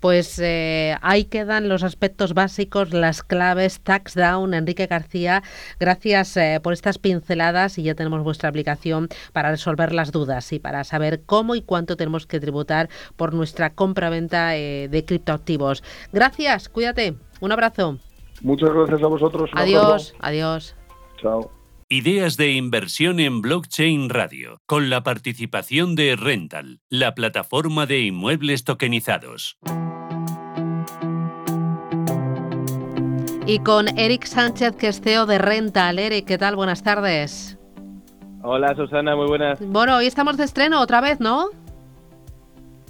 [0.00, 5.42] Pues eh, ahí quedan los aspectos básicos, las claves, tax down, Enrique García.
[5.78, 10.58] Gracias eh, por estas pinceladas y ya tenemos vuestra aplicación para resolver las dudas y
[10.58, 15.82] para saber cómo y cuánto tenemos que tributar por nuestra compra-venta de criptoactivos.
[16.12, 17.14] Gracias, cuídate.
[17.40, 17.98] Un abrazo.
[18.42, 19.50] Muchas gracias a vosotros.
[19.54, 20.76] Adiós, adiós.
[21.20, 21.50] Chao.
[21.88, 28.64] Ideas de inversión en blockchain radio, con la participación de Rental, la plataforma de inmuebles
[28.64, 29.58] tokenizados.
[33.46, 35.98] Y con Eric Sánchez, que es CEO de Rental.
[35.98, 36.56] Eric, ¿qué tal?
[36.56, 37.58] Buenas tardes.
[38.42, 39.58] Hola Susana, muy buenas.
[39.60, 41.50] Bueno, hoy estamos de estreno otra vez, ¿no?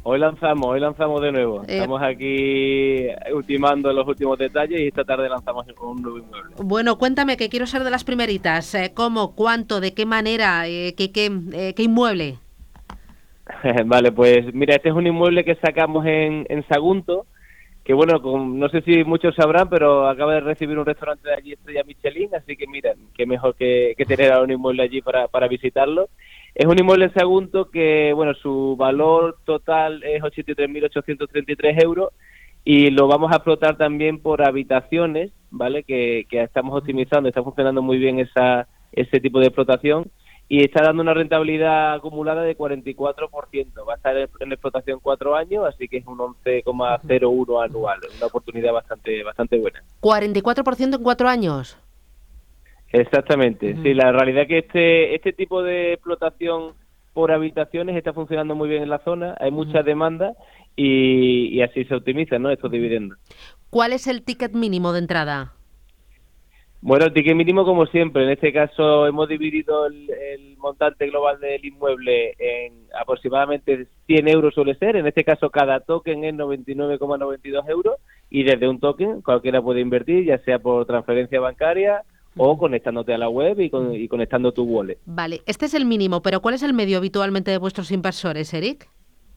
[0.05, 1.63] Hoy lanzamos, hoy lanzamos de nuevo.
[1.63, 6.55] Eh, Estamos aquí ultimando los últimos detalles y esta tarde lanzamos un nuevo inmueble.
[6.57, 8.75] Bueno, cuéntame, que quiero ser de las primeritas.
[8.75, 12.39] Eh, ¿Cómo, cuánto, de qué manera, eh, qué, qué, inmueble?
[13.87, 17.27] vale, pues mira, este es un inmueble que sacamos en, en Sagunto,
[17.85, 21.53] que bueno, no sé si muchos sabrán, pero acaba de recibir un restaurante de allí,
[21.53, 25.29] Estrella Michelin, así que mira, qué mejor que, que tener a un inmueble allí para,
[25.29, 26.09] para visitarlo.
[26.55, 32.11] Es un inmueble en Sagunto que, bueno, su valor total es 83.833 euros
[32.65, 35.83] y lo vamos a explotar también por habitaciones, ¿vale?
[35.83, 40.11] Que, que estamos optimizando, está funcionando muy bien esa, ese tipo de explotación
[40.49, 43.89] y está dando una rentabilidad acumulada de 44%.
[43.89, 48.73] Va a estar en explotación cuatro años, así que es un 11,01 anual, una oportunidad
[48.75, 49.83] bastante, bastante buena.
[50.03, 51.79] ¿44% en cuatro años?
[52.93, 56.75] Exactamente, sí, la realidad es que este, este tipo de explotación
[57.15, 60.35] por habitaciones está funcionando muy bien en la zona, hay mucha demanda
[60.77, 62.51] y, así se optimizan ¿no?
[62.51, 63.19] estos dividendos.
[63.71, 65.53] ¿Cuál es el ticket mínimo de entrada?
[66.81, 71.39] Bueno, el ticket mínimo como siempre, en este caso hemos dividido el, el montante global
[71.39, 77.69] del inmueble en aproximadamente 100 euros suele ser, en este caso cada token es 99,92
[77.69, 77.97] euros
[78.31, 82.03] y desde un token cualquiera puede invertir, ya sea por transferencia bancaria,
[82.37, 84.99] o conectándote a la web y, y, conectando tu wallet.
[85.05, 88.89] Vale, este es el mínimo, pero ¿cuál es el medio habitualmente de vuestros inversores, Eric?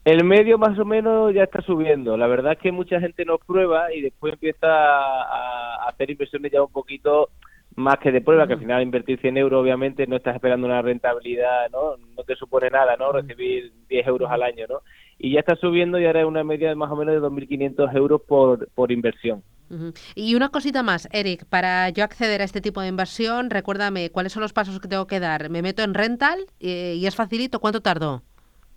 [0.04, 2.16] El medio más o menos ya está subiendo.
[2.16, 6.62] La verdad es que mucha gente nos prueba y después empieza a hacer inversiones ya
[6.62, 7.30] un poquito
[7.76, 10.80] más que de prueba, que al final invertir 100 euros obviamente no estás esperando una
[10.80, 11.96] rentabilidad, ¿no?
[12.16, 13.12] No te supone nada, ¿no?
[13.12, 14.80] Recibir 10 euros al año, ¿no?
[15.18, 17.94] Y ya está subiendo y ahora es una media de más o menos de 2.500
[17.94, 19.42] euros por, por inversión.
[20.14, 24.32] Y una cosita más, Eric, para yo acceder a este tipo de inversión, recuérdame cuáles
[24.32, 25.50] son los pasos que tengo que dar.
[25.50, 28.22] Me meto en rental eh, y es facilito, ¿cuánto tardó?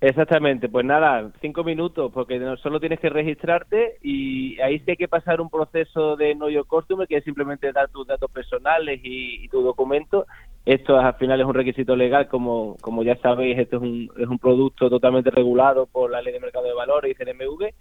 [0.01, 5.09] Exactamente, pues nada, cinco minutos, porque solo tienes que registrarte y ahí sí hay que
[5.09, 9.49] pasar un proceso de no yo customer, que es simplemente dar tus datos personales y,
[9.49, 10.25] tu documento.
[10.65, 14.27] Esto al final es un requisito legal, como, como ya sabéis, esto es un, es
[14.27, 17.73] un producto totalmente regulado por la Ley de Mercado de Valores y CNMV.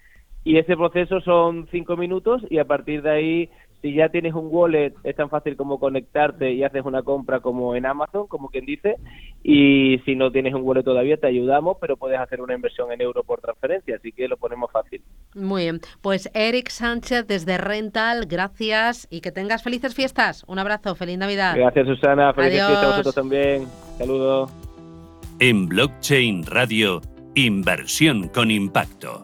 [0.45, 3.51] Y ese proceso son cinco minutos y a partir de ahí
[3.83, 7.77] si ya tienes un wallet, es tan fácil como conectarte y haces una compra como
[7.77, 8.97] en Amazon, como quien dice,
[9.43, 13.01] y si no tienes un wallet todavía, te ayudamos, pero puedes hacer una inversión en
[13.01, 15.03] euro por transferencia, así que lo ponemos fácil.
[15.35, 20.45] Muy bien, pues Eric Sánchez desde Rental, gracias y que tengas felices fiestas.
[20.49, 21.55] Un abrazo, feliz Navidad.
[21.57, 23.67] Gracias Susana, felices fiestas a vosotros también.
[23.97, 24.51] Saludos.
[25.39, 27.01] En Blockchain Radio,
[27.37, 29.23] inversión con impacto.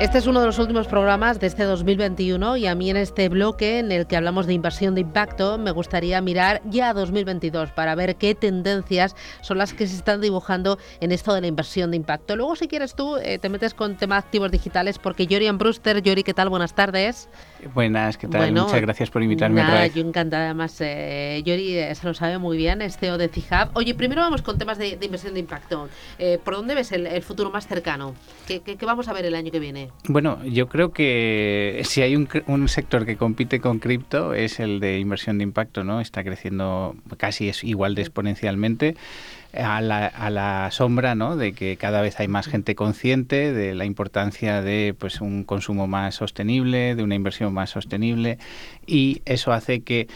[0.00, 3.28] Este es uno de los últimos programas de este 2021 y a mí en este
[3.28, 7.72] bloque en el que hablamos de inversión de impacto me gustaría mirar ya a 2022
[7.72, 11.90] para ver qué tendencias son las que se están dibujando en esto de la inversión
[11.90, 12.36] de impacto.
[12.36, 16.22] Luego si quieres tú eh, te metes con temas activos digitales porque Yorian Brewster, Yori,
[16.22, 16.48] ¿qué tal?
[16.48, 17.28] Buenas tardes.
[17.74, 18.52] Buenas, ¿qué tal?
[18.52, 22.56] Muchas gracias por invitarme nada, Yo encantada, además, eh, Yori eh, se lo sabe muy
[22.56, 23.70] bien, es CEO de CIHAB.
[23.74, 25.88] Oye, primero vamos con temas de, inversión de impacto.
[26.18, 28.14] Eh, ¿Por dónde ves el, futuro más cercano?
[28.46, 29.90] ¿Qué, vamos a ver el año que viene?
[30.08, 34.80] Bueno, yo creo que si hay un, un sector que compite con cripto es el
[34.80, 36.00] de inversión de impacto, ¿no?
[36.00, 38.96] Está creciendo casi es igual de exponencialmente
[39.52, 41.36] a la, a la sombra ¿no?
[41.36, 45.86] de que cada vez hay más gente consciente de la importancia de pues, un consumo
[45.86, 48.38] más sostenible, de una inversión más sostenible
[48.86, 50.08] y eso hace que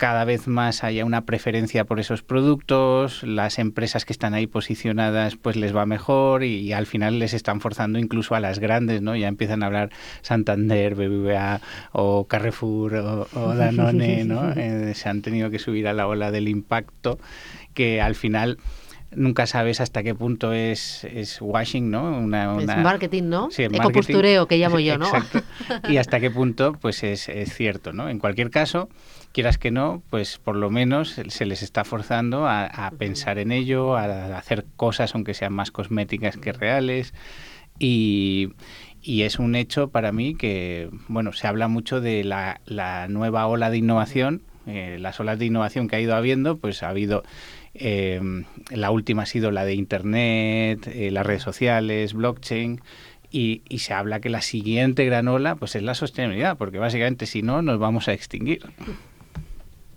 [0.00, 5.36] cada vez más haya una preferencia por esos productos, las empresas que están ahí posicionadas
[5.36, 9.14] pues les va mejor y, al final les están forzando incluso a las grandes, ¿no?
[9.14, 9.90] Ya empiezan a hablar
[10.22, 11.60] Santander, BBVA
[11.92, 14.50] o Carrefour o, Danone, ¿no?
[14.56, 17.18] Eh, se han tenido que subir a la ola del impacto
[17.74, 18.58] que al final
[19.12, 22.16] nunca sabes hasta qué punto es, es washing, ¿no?
[22.16, 23.50] Una, Es marketing, ¿no?
[23.50, 25.06] Sí, Ecopustureo, que llamo yo, ¿no?
[25.06, 25.40] Exacto.
[25.88, 28.08] y hasta qué punto pues es, es, cierto, ¿no?
[28.08, 28.88] En cualquier caso,
[29.32, 33.50] quieras que no, pues por lo menos se les está forzando a, a pensar en
[33.50, 37.12] ello, a hacer cosas aunque sean más cosméticas que reales
[37.80, 38.52] y,
[39.02, 43.46] y es un hecho para mí que, bueno, se habla mucho de la, la nueva
[43.46, 47.24] ola de innovación, eh, las olas de innovación que ha ido habiendo, pues ha habido
[47.74, 48.20] eh,
[48.70, 52.80] la última ha sido la de Internet, eh, las redes sociales, blockchain.
[53.32, 57.26] Y, y, se habla que la siguiente gran ola pues es la sostenibilidad, porque básicamente
[57.26, 58.62] si no nos vamos a extinguir.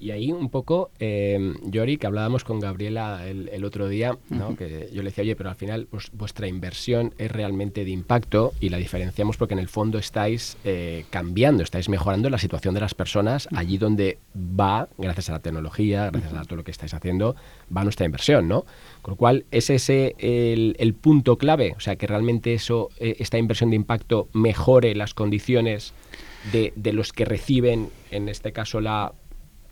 [0.03, 4.17] Y ahí un poco, eh, Yori, que hablábamos con Gabriela el, otro día,
[4.57, 8.51] que yo le decía, oye, pero al final pues, vuestra inversión es realmente de impacto
[8.59, 12.81] y la diferenciamos porque en el fondo estáis eh, cambiando, estáis mejorando la situación de
[12.81, 16.93] las personas allí donde va, gracias a la tecnología, gracias a todo lo que estáis
[16.93, 17.37] haciendo,
[17.75, 18.65] va nuestra inversión, ¿no?
[19.01, 21.75] Con lo cual, ¿es ese el, punto clave?
[21.77, 25.93] O sea, que realmente eso, eh, esta inversión de impacto mejore las condiciones
[26.51, 29.13] de, de los que reciben, en este caso, la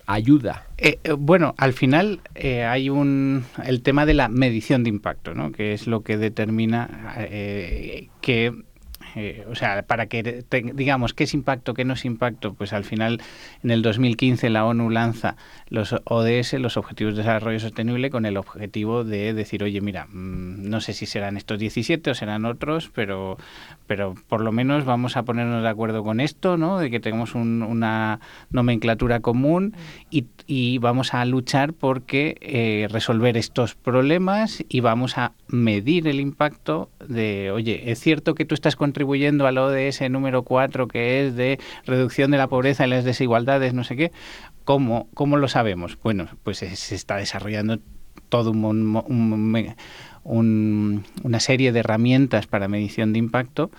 [0.06, 0.66] ayuda?
[0.78, 5.34] Eh, eh, bueno, al final eh, hay un el tema de la medición de impacto,
[5.34, 5.52] ¿no?
[5.52, 7.16] que es lo que determina
[8.22, 8.54] que
[9.16, 10.44] eh, o sea, para que
[10.74, 13.22] digamos qué es impacto, qué no es impacto, pues al final
[13.64, 15.36] en el 2015 la ONU lanza
[15.68, 20.70] los ODS, los Objetivos de Desarrollo Sostenible, con el objetivo de decir, oye, mira, mm,
[20.70, 23.38] no sé si serán estos 17 o serán otros, pero,
[23.88, 26.80] pero por lo menos vamos a ponernos de acuerdo con esto, ¿no?
[26.80, 29.76] De que tenemos una nomenclatura común
[30.10, 36.20] y, y, vamos a luchar porque eh, resolver estos problemas y vamos a medir el
[36.20, 41.26] impacto de, oye, es cierto que tú estás contribuyendo contribuyendo al ODS número 4, que
[41.26, 44.12] es de reducción de la pobreza y las desigualdades, no sé qué,
[44.64, 45.98] ¿cómo, cómo lo sabemos?
[46.04, 47.80] Bueno, pues se está desarrollando
[48.30, 48.94] todo un,
[51.24, 53.72] una serie de herramientas para medición de impacto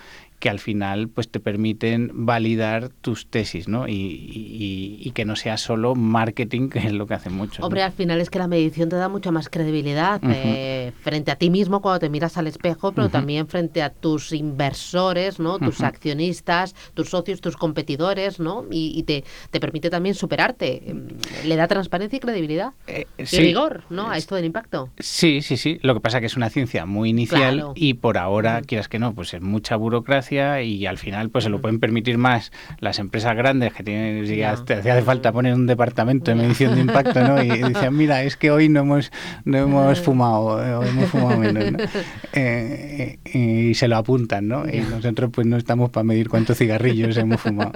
[0.43, 3.85] que al final pues te permiten validar tus tesis, ¿no?
[3.87, 7.63] Y, que no sea solo marketing, que es lo que hace mucho.
[7.63, 11.37] Hombre, al final es que la medición te da mucha más credibilidad eh, frente a
[11.37, 15.59] ti mismo cuando te miras al espejo, pero también frente a tus inversores, ¿no?
[15.59, 18.65] Tus accionistas, tus socios, tus competidores, ¿no?
[18.69, 20.89] Y, te, te, permite también superarte.
[20.89, 21.07] Em,
[21.45, 22.73] le da transparencia y credibilidad.
[22.87, 24.09] Eh, y rigor, ¿no?
[24.09, 24.89] A esto del impacto.
[24.99, 25.79] Sí, sí, sí.
[25.83, 28.99] Lo que pasa es que es una ciencia muy inicial y por ahora, quieras que
[28.99, 32.51] no, pues es mucha burocracia eficacia y al final pues se lo pueden permitir más
[32.79, 37.21] las empresas grandes que tienen, si hace falta poner un departamento de medición de impacto,
[37.21, 37.41] ¿no?
[37.43, 39.11] Y, dicen, mira, es que hoy no hemos,
[39.45, 41.77] no hemos fumado, eh, hemos fumado menos, ¿no?
[42.35, 44.67] Eh, y se lo apuntan, ¿no?
[44.67, 47.73] Y nosotros pues no estamos para medir cuántos cigarrillos hemos fumado.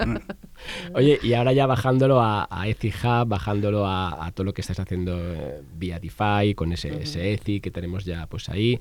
[0.94, 5.16] Oye, y ahora ya bajándolo a, a Hub, bajándolo a, todo lo que estás haciendo
[5.16, 8.80] eh, vía DeFi, con ese, ese Ezi que tenemos ya pues ahí,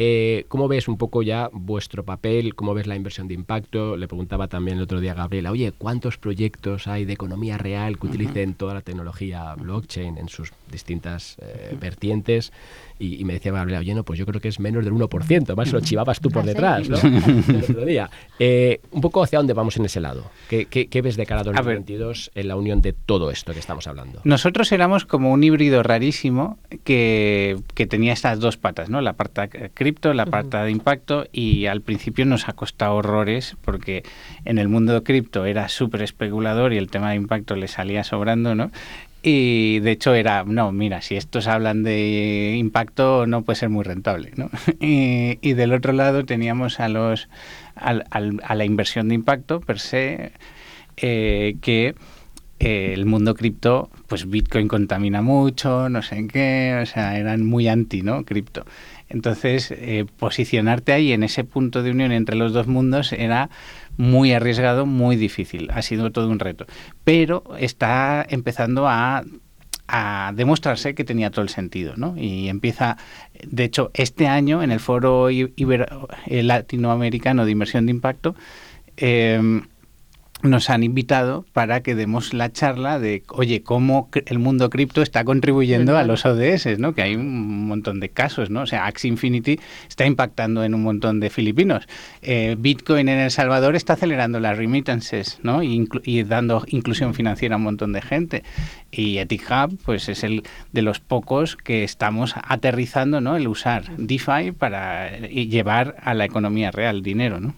[0.00, 2.54] eh, ¿Cómo ves un poco ya vuestro papel?
[2.54, 3.96] ¿Cómo ves la inversión de impacto?
[3.96, 7.98] Le preguntaba también el otro día a Gabriela, oye, ¿cuántos proyectos hay de economía real
[7.98, 12.52] que utilicen toda la tecnología blockchain en sus distintas eh, vertientes?
[13.00, 15.72] Y, me decía Gabriela, oye, no, pues yo creo que es menos del 1%, más
[15.72, 16.96] lo chivabas tú por ¿Ah, detrás, ¿no?
[17.48, 18.10] el otro día.
[18.40, 20.30] Eh, un poco hacia dónde vamos en ese lado.
[20.48, 23.86] ¿Qué, qué, ves de cara a 2022 en la unión de todo esto que estamos
[23.86, 24.20] hablando?
[24.24, 29.00] Nosotros éramos como un híbrido rarísimo que, que tenía estas dos patas, ¿no?
[29.00, 34.02] La parte cripto, la parte de impacto, y al principio nos ha costado horrores porque
[34.44, 38.02] en el mundo de cripto era súper especulador y el tema de impacto le salía
[38.02, 38.70] sobrando, ¿no?
[39.22, 43.84] Y de hecho era, no, mira, si estos hablan de impacto no puede ser muy
[43.84, 44.32] rentable.
[44.36, 44.50] ¿no?
[44.80, 47.28] Y, del otro lado teníamos a, los,
[47.74, 50.32] a la inversión de impacto per se,
[50.96, 51.94] eh, que
[52.60, 57.46] eh, el mundo cripto, pues Bitcoin contamina mucho, no sé en qué, o sea, eran
[57.46, 58.24] muy anti, ¿no?
[58.24, 58.64] Cripto.
[59.08, 63.48] Entonces, eh, posicionarte ahí en ese punto de unión entre los dos mundos era
[63.98, 65.68] muy arriesgado, muy difícil.
[65.70, 66.64] Ha sido todo un reto.
[67.04, 69.22] Pero está empezando a
[70.34, 72.14] demostrarse que tenía todo el sentido, ¿no?
[72.16, 72.96] Y empieza,
[73.46, 78.34] de hecho, este año en el foro Ibero latinoamericano de inversión de impacto,
[78.96, 79.62] eh,
[80.42, 85.24] nos han invitado para que demos la charla de, oye, cómo el mundo cripto está
[85.24, 86.94] contribuyendo a los ODS, ¿no?
[86.94, 88.62] Que hay un montón de casos, ¿no?
[88.62, 89.58] O sea, Axie Infinity
[89.88, 91.88] está impactando en un montón de filipinos.
[92.22, 95.62] Eh, Bitcoin en El Salvador está acelerando las remittances, ¿no?
[95.62, 95.88] Y,
[96.24, 98.42] dando inclusión financiera a un montón de gente.
[98.90, 103.36] Y EthiHub, pues es el de los pocos que estamos aterrizando, ¿no?
[103.36, 107.54] El usar DeFi para llevar a la economía real dinero, ¿no?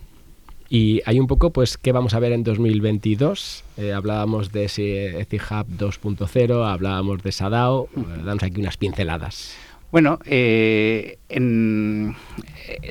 [0.72, 3.64] Y hay un poco, pues, ¿qué vamos a ver en 2022?
[3.76, 9.56] Eh, hablábamos de ese Etihub 2.0, hablábamos de Sadao, eh, damos aquí unas pinceladas.
[9.90, 11.18] Bueno, eh,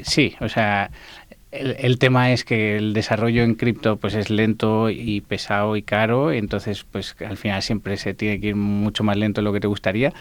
[0.04, 0.92] sí, o sea,
[1.52, 6.32] el, tema es que el desarrollo en cripto pues es lento y pesado y caro,
[6.32, 9.60] entonces pues al final siempre se tiene que ir mucho más lento de lo que
[9.60, 10.14] te gustaría,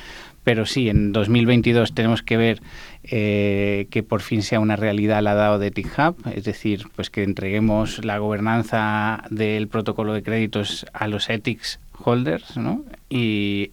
[0.48, 2.62] pero sí, en 2022 tenemos que ver
[3.04, 7.22] eh, que por fin sea una realidad la DAO de TICHUB, es decir, pues que
[7.22, 12.82] entreguemos la gobernanza del protocolo de créditos a los ethics holders, ¿no?
[13.10, 13.72] Y,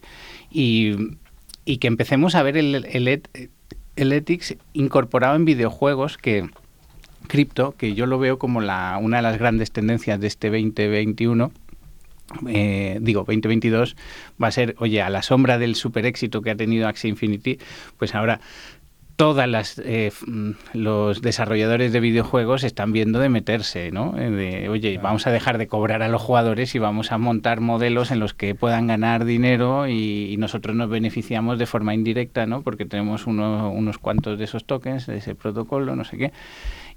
[0.50, 6.46] que empecemos a ver el, el, ethics incorporado en videojuegos que
[7.26, 11.52] cripto, que yo lo veo como una de las grandes tendencias de este 2021
[12.48, 13.96] eh, digo, 2022
[14.42, 17.58] va a ser, oye, a la sombra del super éxito que ha tenido Axie Infinity,
[17.98, 18.40] pues ahora
[19.16, 24.16] todas las eh, mm, los desarrolladores de videojuegos están viendo de meterse, ¿no?
[24.18, 27.60] Eh, de, oye, vamos a dejar de cobrar a los jugadores y vamos a montar
[27.60, 32.60] modelos en los que puedan ganar dinero y, nosotros nos beneficiamos de forma indirecta, ¿no?
[32.60, 36.32] Porque tenemos unos cuantos de esos tokens, de ese protocolo, no sé qué.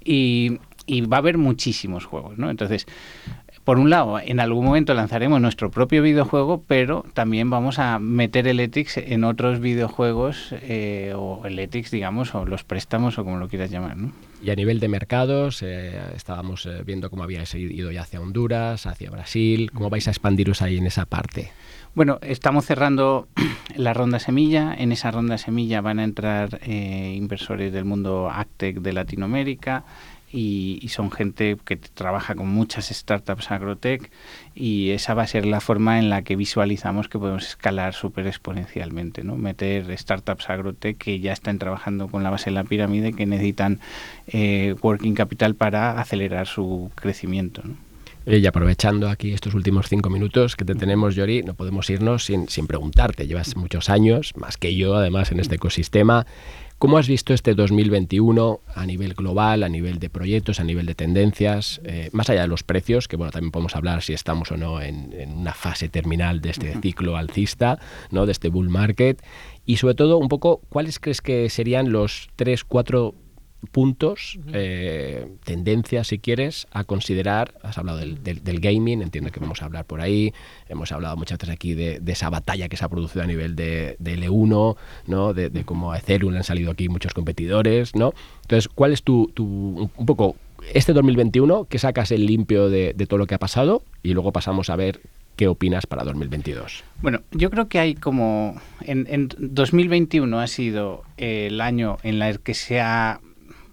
[0.04, 2.50] Y, y va a haber muchísimos juegos, ¿no?
[2.50, 2.86] Entonces,
[3.70, 8.48] por un lado, en algún momento lanzaremos nuestro propio videojuego, pero también vamos a meter
[8.48, 13.38] el Ethics en otros videojuegos, eh, o el Ethics, digamos, o los préstamos, o como
[13.38, 13.96] lo quieras llamar.
[13.96, 14.10] ¿no?
[14.42, 18.86] Y a nivel de mercados, eh, estábamos eh, viendo cómo habíais ido ya hacia Honduras,
[18.86, 19.70] hacia Brasil.
[19.72, 21.52] ¿Cómo vais a expandiros ahí en esa parte?
[21.94, 23.28] Bueno, estamos cerrando
[23.76, 24.74] la ronda semilla.
[24.76, 29.84] En esa ronda semilla van a entrar inversores del mundo Actec de Latinoamérica,
[30.32, 34.10] y, son gente que trabaja con muchas startups agrotech
[34.54, 38.26] y esa va a ser la forma en la que visualizamos que podemos escalar súper
[38.26, 39.36] exponencialmente, ¿no?
[39.36, 43.80] meter startups agrotech que ya están trabajando con la base de la pirámide que necesitan
[44.26, 47.62] eh, working capital para acelerar su crecimiento.
[47.64, 47.74] ¿no?
[48.26, 52.48] Y aprovechando aquí estos últimos cinco minutos que te tenemos, Yori, no podemos irnos sin,
[52.48, 53.26] sin preguntarte.
[53.26, 56.26] Llevas muchos años, más que yo, además, en este ecosistema.
[56.80, 60.94] ¿Cómo has visto este 2021 a nivel global, a nivel de proyectos, a nivel de
[60.94, 64.56] tendencias, eh, más allá de los precios, que bueno, también podemos hablar si estamos o
[64.56, 67.78] no en, una fase terminal de este ciclo alcista,
[68.10, 68.24] ¿no?
[68.24, 69.22] de este bull market,
[69.66, 73.14] y sobre todo un poco, ¿cuáles crees que serían los tres, cuatro
[73.72, 77.54] puntos, eh, tendencias, si quieres, a considerar.
[77.62, 80.32] Has hablado del, del, gaming, entiendo que vamos a hablar por ahí.
[80.68, 83.96] Hemos hablado muchas veces aquí de, esa batalla que se ha producido a nivel de,
[83.98, 85.34] L1, ¿no?
[85.34, 87.94] de, cómo a Ethereum han salido aquí muchos competidores.
[87.94, 88.12] ¿no?
[88.42, 90.36] Entonces, ¿cuál es tu, un poco
[90.74, 93.82] este 2021, ¿qué sacas el limpio de, todo lo que ha pasado?
[94.02, 95.00] Y luego pasamos a ver
[95.36, 96.84] qué opinas para 2022.
[97.00, 98.60] Bueno, yo creo que hay como...
[98.82, 103.20] En, en 2021 ha sido el año en el que se ha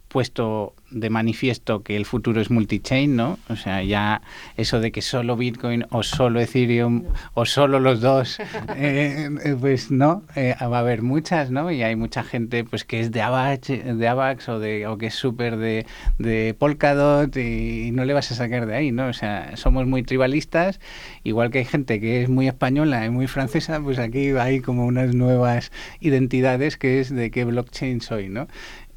[0.08, 3.40] puesto de manifiesto que el futuro es multichain, ¿no?
[3.50, 4.22] O sea, ya
[4.56, 7.04] eso de que solo Bitcoin o solo Ethereum
[7.34, 8.40] o solo los dos,
[8.76, 11.72] eh, eh, pues no, eh, va a haber muchas, ¿no?
[11.72, 15.08] Y hay mucha gente pues que es de AVAX, de AVAX o, de, o que
[15.08, 15.86] es súper de,
[16.20, 19.08] de Polkadot y, no le vas a sacar de ahí, ¿no?
[19.08, 20.80] O sea, somos muy tribalistas,
[21.24, 24.86] igual que hay gente que es muy española y muy francesa, pues aquí hay como
[24.86, 28.48] unas nuevas identidades que es de qué blockchain soy, ¿no?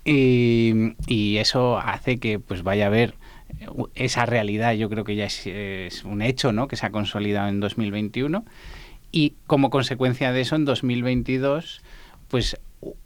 [0.05, 3.15] Y, eso hace que pues vaya a haber
[3.95, 6.69] esa realidad, yo creo que ya es, un hecho, ¿no?
[6.69, 8.45] Que se ha consolidado en 2021
[9.13, 11.83] y como consecuencia de eso en 2022
[12.29, 12.57] pues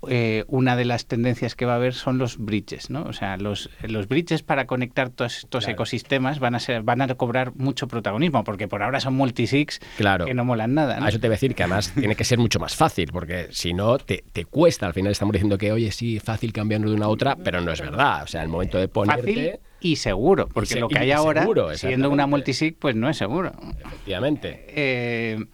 [0.09, 3.03] eh, una de las tendencias que va a haber son los bridges, ¿no?
[3.03, 7.12] O sea, los, los bridges para conectar todos estos ecosistemas van a ser, van a
[7.14, 10.27] cobrar mucho protagonismo, porque por ahora son multisigs claro.
[10.27, 11.01] que no molan nada.
[11.01, 11.07] ¿no?
[11.07, 13.49] A eso te voy a decir que además tiene que ser mucho más fácil, porque
[13.51, 14.87] si no te, te, cuesta.
[14.87, 17.72] Al final estamos diciendo que, oye, sí, fácil cambiando de una a otra, pero no
[17.72, 18.22] es verdad.
[18.22, 19.22] O sea, el momento de ponerte...
[19.22, 23.53] Fácil y seguro, porque lo que hay ahora, siendo una multisig, pues no es seguro.
[23.85, 24.64] Efectivamente.
[24.68, 25.45] Eh,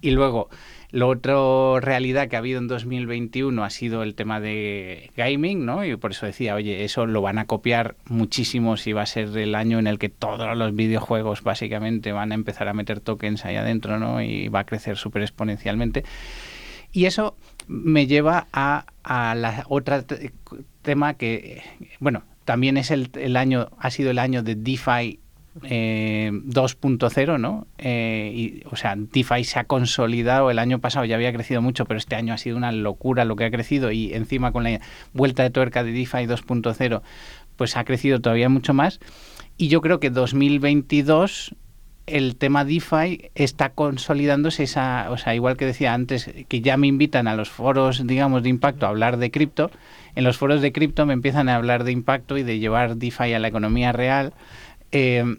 [0.00, 0.48] y luego,
[0.94, 1.34] la otra
[1.80, 5.84] realidad que ha habido en 2021 ha sido el tema de gaming, ¿no?
[5.84, 9.36] Y por eso decía, oye, eso lo van a copiar muchísimo si va a ser
[9.36, 13.44] el año en el que todos los videojuegos básicamente van a empezar a meter tokens
[13.44, 14.22] ahí adentro, ¿no?
[14.22, 16.04] Y va a crecer súper exponencialmente.
[16.92, 17.36] Y eso
[17.66, 20.04] me lleva a, a la otra
[20.82, 21.64] tema que,
[21.98, 25.18] bueno, también es el, el año, ha sido el año de DeFi
[25.62, 27.66] eh, 2.0, ¿no?
[27.78, 30.50] Eh, y, o sea, DeFi se ha consolidado.
[30.50, 33.36] El año pasado ya había crecido mucho, pero este año ha sido una locura lo
[33.36, 34.80] que ha crecido y encima con la
[35.12, 37.02] vuelta de tuerca de DeFi 2.0,
[37.56, 39.00] pues ha crecido todavía mucho más.
[39.56, 41.54] Y yo creo que 2022
[42.06, 46.86] el tema DeFi está consolidándose esa, o sea, igual que decía antes, que ya me
[46.86, 49.70] invitan a los foros, digamos, de impacto a hablar de cripto,
[50.14, 53.32] en los foros de cripto me empiezan a hablar de impacto y de llevar DeFi
[53.32, 54.32] a la economía real.
[54.94, 55.36] Eh,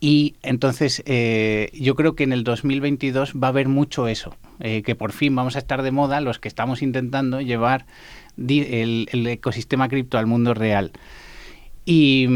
[0.00, 4.82] y entonces eh, yo creo que en el 2022 va a haber mucho eso, eh,
[4.82, 7.86] que por fin vamos a estar de moda los que estamos intentando llevar
[8.36, 10.92] el, ecosistema cripto al mundo real.
[11.84, 12.28] Y,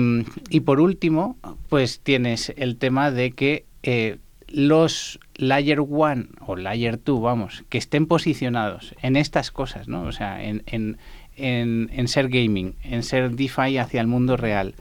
[0.64, 1.36] por último,
[1.68, 4.18] pues tienes el tema de que eh,
[4.48, 10.02] los Layer 1 o Layer 2, vamos, que estén posicionados en estas cosas, ¿no?
[10.02, 10.98] O sea, en, en,
[11.36, 14.74] en ser gaming, en ser DeFi hacia el mundo real,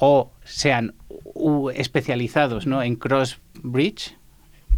[0.00, 0.94] o sean
[1.74, 2.82] especializados ¿no?
[2.82, 4.16] en cross bridge,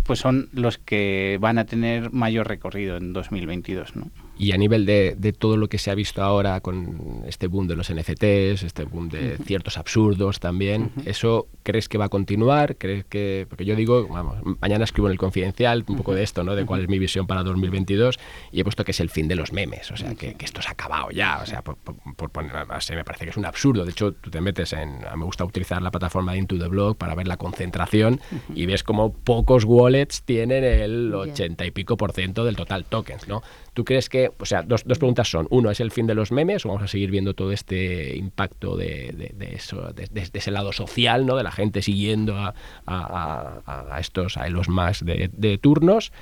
[0.03, 3.97] pues son los que van a tener mayor recorrido en 2022.
[3.97, 4.11] ¿no?
[4.43, 7.69] Y a nivel de, de, todo lo que se ha visto ahora con este boom
[7.69, 12.77] de los NFTs, este boom de ciertos absurdos también, ¿eso crees que va a continuar?
[12.77, 13.47] ¿Crees que.?
[13.49, 16.57] Porque yo digo, vamos, mañana escribo en el confidencial un poco de esto, ¿no?
[16.57, 18.19] De cuál es mi visión para 2022
[18.51, 20.61] y he puesto que es el fin de los memes, o sea, que, que esto
[20.61, 22.53] se ha acabado ya, o sea, por, por, poner.
[22.67, 23.85] me parece que es un absurdo.
[23.85, 25.03] De hecho, tú te metes en.
[25.17, 28.21] Me gusta utilizar la plataforma de Into the Blog para ver la concentración
[28.57, 33.29] y ves como pocos wallets tienen el 80 y pico por ciento del total tokens,
[33.29, 33.45] ¿no?
[33.75, 36.33] ¿Tú crees que, o sea, dos, dos, preguntas son, uno, ¿es el fin de los
[36.33, 41.27] memes o vamos a seguir viendo todo este impacto de, eso, de, ese lado social,
[41.27, 41.37] ¿no?
[41.37, 42.55] De la gente siguiendo a,
[42.87, 46.13] a, a estos, a los más de, turnos.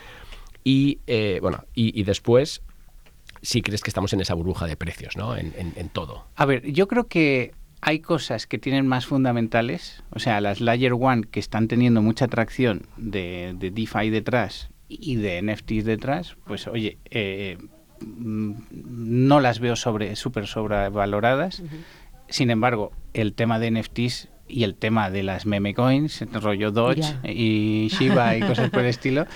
[0.65, 2.63] Y, eh, bueno, y, después,
[3.43, 5.37] si crees que estamos en esa burbuja de precios, ¿no?
[5.37, 6.27] En, todo.
[6.37, 10.93] A ver, yo creo que hay cosas que tienen más fundamentales, o sea, las Layer
[10.93, 16.67] One que están teniendo mucha atracción de, de DeFi detrás y de NFTs detrás, pues
[16.67, 17.57] oye, eh,
[18.01, 21.63] no las veo sobre súper sobrevaloradas.
[22.29, 27.05] Sin embargo, el tema de NFTs y el tema de las meme coins, rollo Dodge
[27.25, 29.27] y Shiba y cosas por el estilo,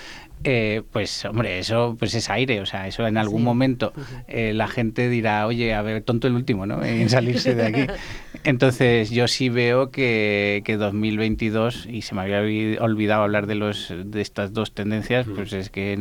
[0.47, 3.93] eh, pues hombre, eso pues es aire, o sea, eso en algún momento
[4.27, 6.83] eh, la gente dirá, oye, a ver, tonto el último, ¿no?
[6.83, 7.87] En salirse de aquí.
[8.43, 13.91] Entonces yo sí veo que, que 2022, y se me había olvidado hablar de, los,
[14.05, 15.97] de estas dos tendencias, pues es que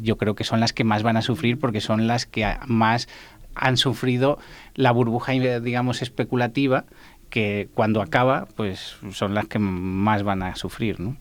[0.00, 3.08] yo creo que son las que más van a sufrir porque son las que más
[3.54, 4.38] han sufrido
[4.74, 6.84] la burbuja, digamos, especulativa,
[7.32, 11.16] que cuando acaba, pues son las que más van a sufrir, ¿no?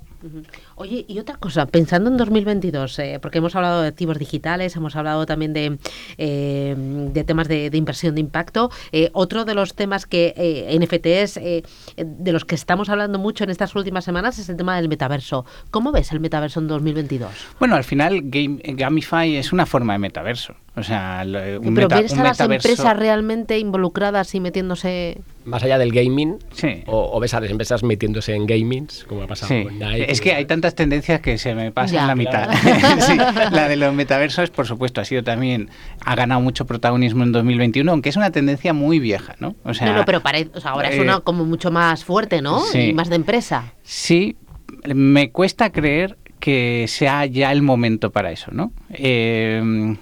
[0.81, 4.95] Oye, y otra cosa, pensando en 2022, eh, porque hemos hablado de activos digitales, hemos
[4.95, 5.77] hablado también de,
[6.17, 10.33] eh, de temas de, inversión de impacto, eh, otro de los temas que
[10.81, 14.89] NFTs, de los que estamos hablando mucho en estas últimas semanas, es el tema del
[14.89, 15.45] metaverso.
[15.69, 17.29] ¿Cómo ves el metaverso en 2022?
[17.59, 20.55] Bueno, al final Gamify es una forma de metaverso.
[20.73, 21.23] O sea,
[21.61, 25.19] un Pero ves a las empresas realmente involucradas y metiéndose...
[25.43, 26.37] Más allá del gaming,
[26.85, 30.09] o, ves a las empresas metiéndose en gamings, como ha pasado con Nike.
[30.09, 32.49] Es que hay tantas tendencias que se me pasan la mitad.
[33.51, 35.69] la de los metaversos, por supuesto, ha sido también,
[36.05, 39.55] ha ganado mucho protagonismo en 2021, aunque es una tendencia muy vieja, ¿no?
[39.63, 40.21] O sea, no, pero
[40.63, 42.61] ahora es una eh, como mucho más fuerte, ¿no?
[42.73, 43.73] Y más de empresa.
[43.83, 44.37] Sí,
[44.85, 48.73] me cuesta creer que sea ya el momento para eso, ¿no?
[48.89, 49.95] Eh,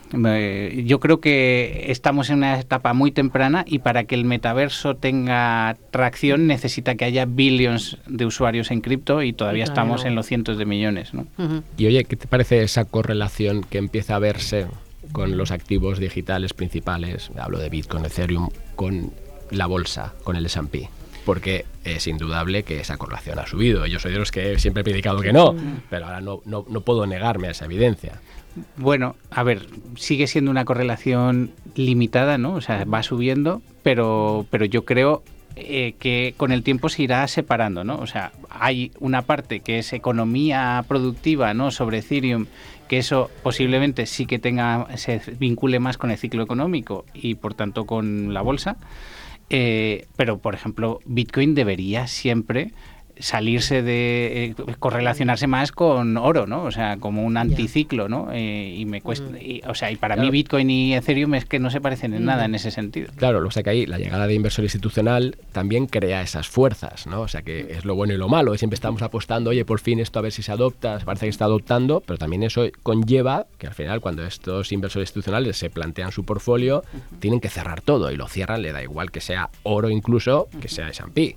[0.86, 5.78] yo creo que estamos en una etapa muy temprana y para que el metaverso tenga
[5.92, 10.58] tracción necesita que haya billions de usuarios en cripto y todavía estamos en los cientos
[10.58, 11.28] de millones, ¿no?
[11.78, 14.66] Y oye, ¿qué te parece esa correlación que empieza a verse
[15.12, 17.32] con los activos digitales principales?
[17.38, 19.12] Hablo de Bitcoin, Ethereum, con
[19.52, 20.90] la bolsa, con el S&P
[21.30, 23.86] porque es indudable que esa correlación ha subido.
[23.86, 25.56] Yo soy de los que siempre he predicado que no,
[25.88, 28.20] pero ahora no, no, puedo negarme a esa evidencia.
[28.78, 32.56] Bueno, a ver, sigue siendo una correlación limitada, ¿no?
[32.56, 35.22] O sea, va subiendo, pero, pero yo creo
[35.56, 38.00] eh, que con el tiempo se irá separando, ¿no?
[38.00, 41.70] O sea, hay una parte que es economía productiva, ¿no?
[41.70, 42.48] Sobre Ethereum,
[42.88, 47.54] que eso posiblemente sí que tenga, se vincule más con el ciclo económico y por
[47.54, 48.78] tanto con la bolsa.
[49.50, 52.72] Eh, pero, por ejemplo, Bitcoin debería siempre
[53.20, 56.64] salirse de eh, correlacionarse más con oro, ¿no?
[56.64, 58.30] O sea, como un anticiclo, ¿no?
[58.32, 59.70] Eh, y me cuesta, mm.
[59.70, 62.46] o sea, y para mí Bitcoin y Ethereum es que no se parecen en nada
[62.46, 63.12] en ese sentido.
[63.16, 67.22] Claro, lo sé que ahí la llegada de inversor institucional también crea esas fuerzas, ¿no?
[67.22, 68.58] O sea, que es lo bueno y lo malo.
[68.58, 71.46] Siempre estamos apostando, oye, por fin esto a ver si se adopta, parece que está
[71.46, 76.24] adoptando, pero también eso conlleva que al final cuando estos inversores institucionales se plantean su
[76.24, 76.84] portfolio,
[77.20, 80.70] tienen que cerrar todo y lo cierran, le da igual que sea oro incluso, que
[80.70, 81.36] sea S&P.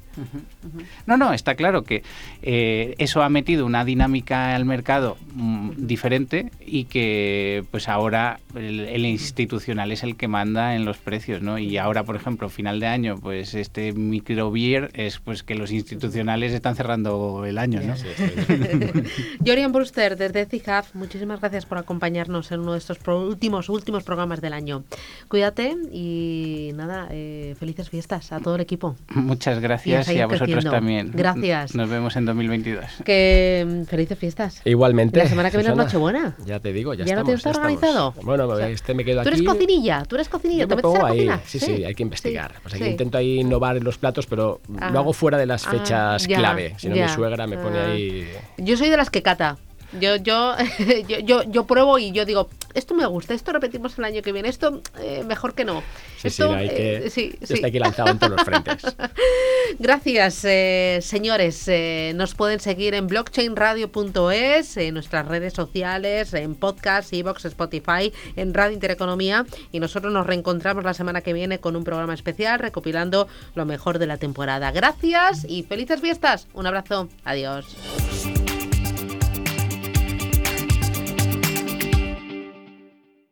[1.07, 2.03] No, no, está claro que
[2.43, 9.07] eh, eso ha metido una dinámica al mercado mm, diferente y que pues ahora el,
[9.07, 11.59] institucional es el que manda en los precios, ¿no?
[11.59, 16.53] Y ahora, por ejemplo, final de año, pues este microbier es pues que los institucionales
[16.53, 17.95] están cerrando el año, ¿no?
[19.47, 24.41] Jorian Brewster, desde CIHAF, muchísimas gracias por acompañarnos en uno de estos últimos, últimos programas
[24.41, 24.85] del año.
[25.29, 28.97] Cuídate y nada, eh, felices fiestas a todo el equipo.
[29.15, 31.11] Muchas gracias y a, vosotros también.
[31.15, 31.62] Gracias.
[31.75, 32.85] Nos vemos en 2022.
[33.05, 34.61] Que mm, felices fiestas.
[34.65, 35.19] Igualmente.
[35.19, 36.37] La semana que viene es Nochebuena.
[36.45, 37.43] Ya te digo, ya, ¿Ya estamos.
[37.43, 38.15] ¿Ya no te organizado?
[38.23, 39.31] Bueno, este me quedo aquí.
[39.31, 40.67] Tú eres cocinilla, tú eres cocinilla.
[40.67, 41.29] ¿Te me pongo ahí.
[41.45, 42.55] Sí, sí, hay que investigar.
[42.63, 45.71] Pues aquí intento ahí innovar en los platos, pero lo hago fuera de las ah,
[45.71, 46.75] fechas clave.
[46.79, 47.91] Si no, mi suegra me pone ah.
[47.91, 48.29] ahí...
[48.59, 49.59] Yo soy de las que cata.
[50.01, 50.55] Yo, yo,
[51.09, 54.33] yo, yo, yo, pruebo y yo digo, esto me gusta, esto repetimos el año que
[54.33, 55.83] viene, esto eh, mejor que no.
[56.17, 58.83] Sí, sí, hay que, eh, sí, está aquí lanzado en todos los frentes.
[59.79, 61.69] Gracias, eh, señores.
[62.15, 68.75] nos pueden seguir en blockchainradio.es, en nuestras redes sociales, en podcast, Evox, Spotify, en Radio
[68.75, 69.45] Intereconomía.
[69.73, 73.99] Y nosotros nos reencontramos la semana que viene con un programa especial recopilando lo mejor
[73.99, 74.71] de la temporada.
[74.71, 76.47] Gracias y felices fiestas.
[76.55, 77.09] Un abrazo.
[77.25, 77.67] Adiós.